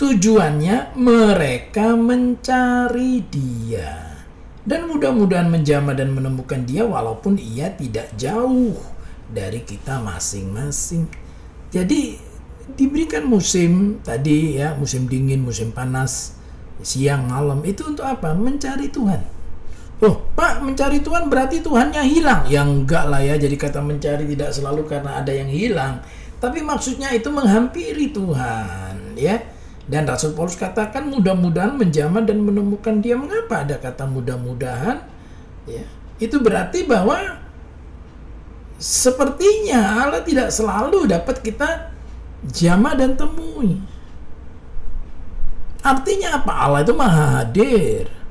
tujuannya 0.00 0.96
mereka 0.96 1.92
mencari 1.92 3.20
dia. 3.28 4.24
Dan 4.64 4.88
mudah-mudahan 4.88 5.52
menjamah 5.52 5.92
dan 5.92 6.16
menemukan 6.16 6.64
dia 6.64 6.88
walaupun 6.88 7.36
ia 7.36 7.68
tidak 7.76 8.16
jauh 8.16 8.80
dari 9.28 9.60
kita 9.60 10.00
masing-masing. 10.00 11.04
Jadi 11.68 12.16
diberikan 12.78 13.28
musim 13.28 14.00
tadi 14.00 14.56
ya, 14.56 14.72
musim 14.78 15.10
dingin, 15.10 15.42
musim 15.44 15.74
panas, 15.74 16.41
siang, 16.80 17.28
malam 17.28 17.60
itu 17.68 17.84
untuk 17.84 18.08
apa? 18.08 18.32
Mencari 18.32 18.88
Tuhan 18.88 19.42
Oh, 20.02 20.18
Pak, 20.34 20.66
mencari 20.66 20.98
Tuhan 20.98 21.30
berarti 21.30 21.62
Tuhannya 21.62 22.02
hilang. 22.02 22.42
Ya 22.50 22.66
enggak 22.66 23.06
lah 23.06 23.22
ya, 23.22 23.38
jadi 23.38 23.54
kata 23.54 23.78
mencari 23.78 24.26
tidak 24.34 24.50
selalu 24.50 24.82
karena 24.90 25.22
ada 25.22 25.30
yang 25.30 25.46
hilang. 25.46 26.02
Tapi 26.42 26.58
maksudnya 26.58 27.14
itu 27.14 27.30
menghampiri 27.30 28.10
Tuhan, 28.10 29.14
ya. 29.14 29.38
Dan 29.86 30.02
Rasul 30.10 30.34
Paulus 30.34 30.58
katakan 30.58 31.06
mudah-mudahan 31.06 31.78
menjamah 31.78 32.26
dan 32.26 32.42
menemukan 32.42 32.98
dia. 32.98 33.14
Mengapa 33.14 33.62
ada 33.62 33.78
kata 33.78 34.10
mudah-mudahan? 34.10 35.06
Ya, 35.70 35.86
itu 36.18 36.34
berarti 36.42 36.82
bahwa 36.82 37.38
sepertinya 38.82 40.02
Allah 40.02 40.26
tidak 40.26 40.50
selalu 40.50 41.06
dapat 41.06 41.46
kita 41.46 41.94
jamah 42.50 42.98
dan 42.98 43.14
temui. 43.14 43.78
Artinya 45.82 46.38
apa? 46.38 46.52
Allah 46.54 46.80
itu 46.86 46.94
maha 46.94 47.42
hadir 47.42 48.22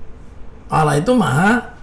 Allah 0.71 1.03
itu 1.03 1.11
maha 1.11 1.75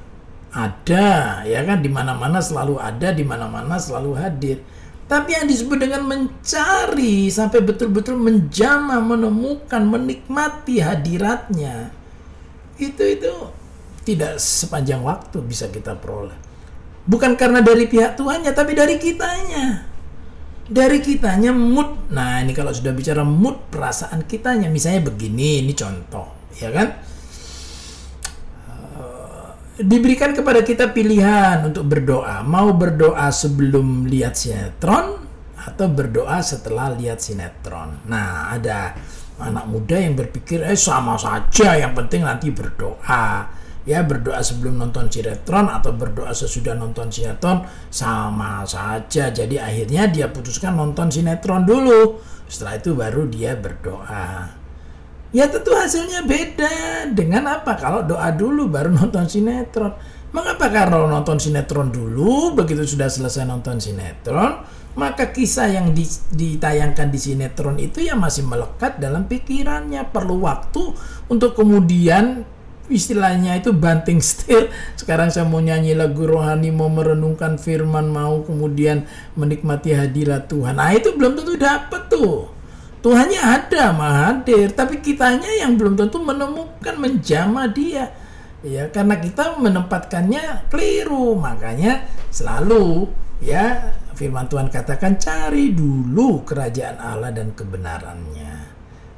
ada, 0.49 1.45
ya 1.45 1.61
kan 1.61 1.85
di 1.85 1.93
mana-mana 1.93 2.41
selalu 2.41 2.81
ada, 2.81 3.13
di 3.13 3.21
mana-mana 3.21 3.77
selalu 3.77 4.17
hadir. 4.17 4.65
Tapi 5.05 5.37
yang 5.37 5.45
disebut 5.45 5.77
dengan 5.77 6.09
mencari 6.09 7.29
sampai 7.29 7.61
betul-betul 7.61 8.17
menjama, 8.17 8.97
menemukan, 9.05 9.85
menikmati 9.85 10.81
hadiratnya, 10.81 11.93
itu 12.81 13.05
itu 13.05 13.33
tidak 14.09 14.41
sepanjang 14.41 15.05
waktu 15.05 15.37
bisa 15.45 15.69
kita 15.69 15.93
peroleh. 16.01 16.37
Bukan 17.05 17.37
karena 17.37 17.61
dari 17.61 17.85
pihak 17.85 18.17
Tuhannya, 18.17 18.53
tapi 18.57 18.73
dari 18.73 18.97
kitanya. 18.97 19.85
Dari 20.69 21.01
kitanya 21.01 21.51
mood. 21.51 22.13
Nah, 22.13 22.45
ini 22.45 22.53
kalau 22.53 22.71
sudah 22.77 22.93
bicara 22.93 23.25
mood 23.25 23.73
perasaan 23.73 24.29
kitanya, 24.29 24.69
misalnya 24.69 25.09
begini, 25.09 25.65
ini 25.65 25.73
contoh, 25.73 26.53
ya 26.61 26.69
kan? 26.69 26.89
diberikan 29.79 30.35
kepada 30.35 30.67
kita 30.67 30.91
pilihan 30.91 31.63
untuk 31.63 31.87
berdoa. 31.87 32.43
Mau 32.43 32.75
berdoa 32.75 33.31
sebelum 33.31 34.11
lihat 34.11 34.35
sinetron 34.35 35.23
atau 35.55 35.87
berdoa 35.87 36.43
setelah 36.43 36.91
lihat 36.99 37.23
sinetron. 37.23 38.03
Nah, 38.11 38.51
ada 38.51 38.99
anak 39.39 39.71
muda 39.71 39.95
yang 39.95 40.19
berpikir 40.19 40.67
eh 40.67 40.75
sama 40.75 41.15
saja, 41.15 41.79
yang 41.79 41.95
penting 41.95 42.27
nanti 42.27 42.51
berdoa. 42.51 43.55
Ya, 43.89 44.05
berdoa 44.05 44.45
sebelum 44.45 44.77
nonton 44.77 45.09
sinetron 45.09 45.73
atau 45.73 45.97
berdoa 45.97 46.37
sesudah 46.37 46.77
nonton 46.77 47.09
sinetron 47.09 47.65
sama 47.89 48.61
saja. 48.69 49.33
Jadi 49.33 49.57
akhirnya 49.57 50.05
dia 50.13 50.29
putuskan 50.29 50.77
nonton 50.77 51.09
sinetron 51.09 51.65
dulu. 51.65 52.21
Setelah 52.45 52.77
itu 52.77 52.93
baru 52.93 53.25
dia 53.33 53.57
berdoa. 53.57 54.53
Ya 55.33 55.49
tentu 55.49 55.73
hasilnya 55.73 56.21
beda. 56.29 56.69
Dengan 57.17 57.49
apa? 57.49 57.81
Kalau 57.81 58.05
doa 58.05 58.29
dulu 58.29 58.69
baru 58.69 58.93
nonton 59.01 59.25
sinetron. 59.25 59.97
Mengapa 60.37 60.69
kalau 60.69 61.09
nonton 61.09 61.41
sinetron 61.41 61.89
dulu, 61.89 62.53
begitu 62.53 62.85
sudah 62.85 63.09
selesai 63.09 63.49
nonton 63.49 63.81
sinetron, 63.81 64.61
maka 65.01 65.33
kisah 65.33 65.73
yang 65.73 65.97
ditayangkan 66.37 67.09
di 67.09 67.17
sinetron 67.17 67.81
itu 67.81 68.05
ya 68.05 68.13
masih 68.13 68.45
melekat 68.45 69.01
dalam 69.01 69.25
pikirannya. 69.25 70.05
Perlu 70.13 70.45
waktu 70.45 70.93
untuk 71.33 71.57
kemudian 71.57 72.45
istilahnya 72.89 73.61
itu 73.61 73.71
banting 73.73 74.19
setir. 74.21 74.73
Sekarang 74.99 75.29
saya 75.29 75.45
mau 75.45 75.61
nyanyi 75.61 75.95
lagu 75.95 76.25
rohani, 76.25 76.73
mau 76.73 76.89
merenungkan 76.89 77.61
firman, 77.61 78.09
mau 78.11 78.43
kemudian 78.43 79.09
menikmati 79.37 79.95
hadirat 79.95 80.49
Tuhan. 80.49 80.77
Nah 80.77 80.93
itu 80.93 81.15
belum 81.15 81.39
tentu 81.39 81.55
dapat 81.57 82.03
tuh. 82.11 82.51
Tuhannya 82.99 83.39
ada, 83.39 83.95
maha 83.95 84.21
hadir, 84.35 84.75
tapi 84.75 84.99
kitanya 84.99 85.47
yang 85.63 85.79
belum 85.79 85.95
tentu 85.95 86.19
menemukan 86.19 86.99
menjama 86.99 87.71
dia. 87.71 88.11
Ya, 88.67 88.91
karena 88.91 89.15
kita 89.23 89.55
menempatkannya 89.55 90.67
keliru, 90.67 91.39
makanya 91.39 92.11
selalu 92.35 93.07
ya 93.39 93.95
firman 94.19 94.51
Tuhan 94.51 94.67
katakan 94.67 95.15
cari 95.15 95.71
dulu 95.71 96.43
kerajaan 96.43 96.99
Allah 96.99 97.31
dan 97.31 97.55
kebenarannya. 97.55 98.48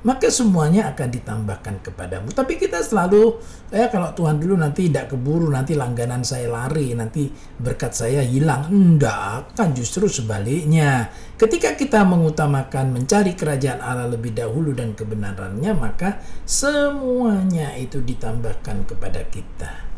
Maka 0.01 0.33
semuanya 0.33 0.89
akan 0.97 1.09
ditambahkan 1.13 1.85
kepadamu. 1.85 2.33
Tapi 2.33 2.57
kita 2.57 2.81
selalu, 2.81 3.37
ya 3.69 3.93
kalau 3.93 4.17
Tuhan 4.17 4.41
dulu 4.41 4.57
nanti 4.57 4.89
tidak 4.89 5.13
keburu, 5.13 5.53
nanti 5.53 5.77
langganan 5.77 6.25
saya 6.25 6.49
lari, 6.49 6.97
nanti 6.97 7.29
berkat 7.61 7.93
saya 7.93 8.25
hilang. 8.25 8.73
Enggak, 8.73 9.53
kan 9.53 9.77
justru 9.77 10.09
sebaliknya. 10.09 11.13
Ketika 11.37 11.77
kita 11.77 12.01
mengutamakan 12.09 12.97
mencari 12.97 13.37
kerajaan 13.37 13.85
Allah 13.85 14.09
lebih 14.09 14.33
dahulu 14.33 14.73
dan 14.73 14.97
kebenarannya, 14.97 15.73
maka 15.77 16.25
semuanya 16.49 17.77
itu 17.77 18.01
ditambahkan 18.01 18.89
kepada 18.89 19.21
kita. 19.29 19.93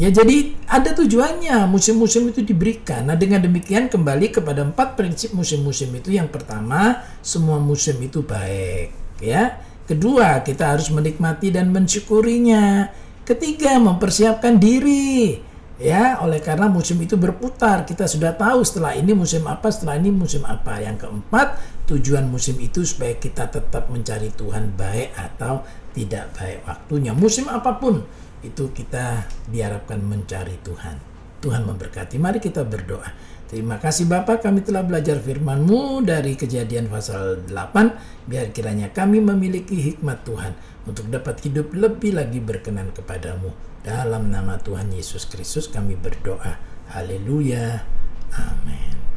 Ya 0.00 0.08
jadi 0.08 0.56
ada 0.72 0.96
tujuannya 0.96 1.68
musim-musim 1.68 2.24
itu 2.32 2.40
diberikan. 2.40 3.12
Nah 3.12 3.18
dengan 3.18 3.44
demikian 3.44 3.92
kembali 3.92 4.32
kepada 4.32 4.64
empat 4.64 4.96
prinsip 4.96 5.36
musim-musim 5.36 5.92
itu. 5.92 6.16
Yang 6.16 6.32
pertama 6.32 7.04
semua 7.20 7.60
musim 7.60 8.00
itu 8.00 8.24
baik 8.24 9.01
ya. 9.20 9.60
Kedua, 9.82 10.40
kita 10.46 10.72
harus 10.72 10.88
menikmati 10.94 11.50
dan 11.50 11.74
mensyukurinya. 11.74 12.88
Ketiga, 13.26 13.76
mempersiapkan 13.82 14.56
diri. 14.56 15.42
Ya, 15.82 16.22
oleh 16.22 16.38
karena 16.38 16.70
musim 16.70 17.02
itu 17.02 17.18
berputar, 17.18 17.82
kita 17.82 18.06
sudah 18.06 18.38
tahu 18.38 18.62
setelah 18.62 18.94
ini 18.94 19.18
musim 19.18 19.42
apa, 19.50 19.66
setelah 19.66 19.98
ini 19.98 20.14
musim 20.14 20.46
apa. 20.46 20.78
Yang 20.78 21.02
keempat, 21.04 21.58
tujuan 21.90 22.30
musim 22.30 22.54
itu 22.62 22.86
supaya 22.86 23.18
kita 23.18 23.50
tetap 23.50 23.90
mencari 23.90 24.30
Tuhan 24.30 24.78
baik 24.78 25.10
atau 25.18 25.66
tidak 25.90 26.30
baik 26.38 26.62
waktunya. 26.62 27.10
Musim 27.10 27.50
apa 27.50 27.82
pun 27.82 27.98
itu 28.46 28.70
kita 28.70 29.26
diharapkan 29.50 29.98
mencari 29.98 30.54
Tuhan. 30.62 30.96
Tuhan 31.42 31.66
memberkati. 31.66 32.14
Mari 32.22 32.38
kita 32.38 32.62
berdoa. 32.62 33.10
Terima 33.52 33.76
kasih 33.76 34.08
Bapak 34.08 34.48
kami 34.48 34.64
telah 34.64 34.80
belajar 34.80 35.20
firman-Mu 35.20 36.08
dari 36.08 36.40
kejadian 36.40 36.88
pasal 36.88 37.44
8. 37.44 38.24
Biar 38.24 38.48
kiranya 38.48 38.88
kami 38.88 39.20
memiliki 39.20 39.76
hikmat 39.76 40.24
Tuhan 40.24 40.56
untuk 40.88 41.12
dapat 41.12 41.36
hidup 41.44 41.68
lebih 41.76 42.16
lagi 42.16 42.40
berkenan 42.40 42.96
kepadamu. 42.96 43.52
Dalam 43.84 44.32
nama 44.32 44.56
Tuhan 44.56 44.88
Yesus 44.96 45.28
Kristus 45.28 45.68
kami 45.68 46.00
berdoa. 46.00 46.56
Haleluya. 46.96 47.84
Amin. 48.32 49.11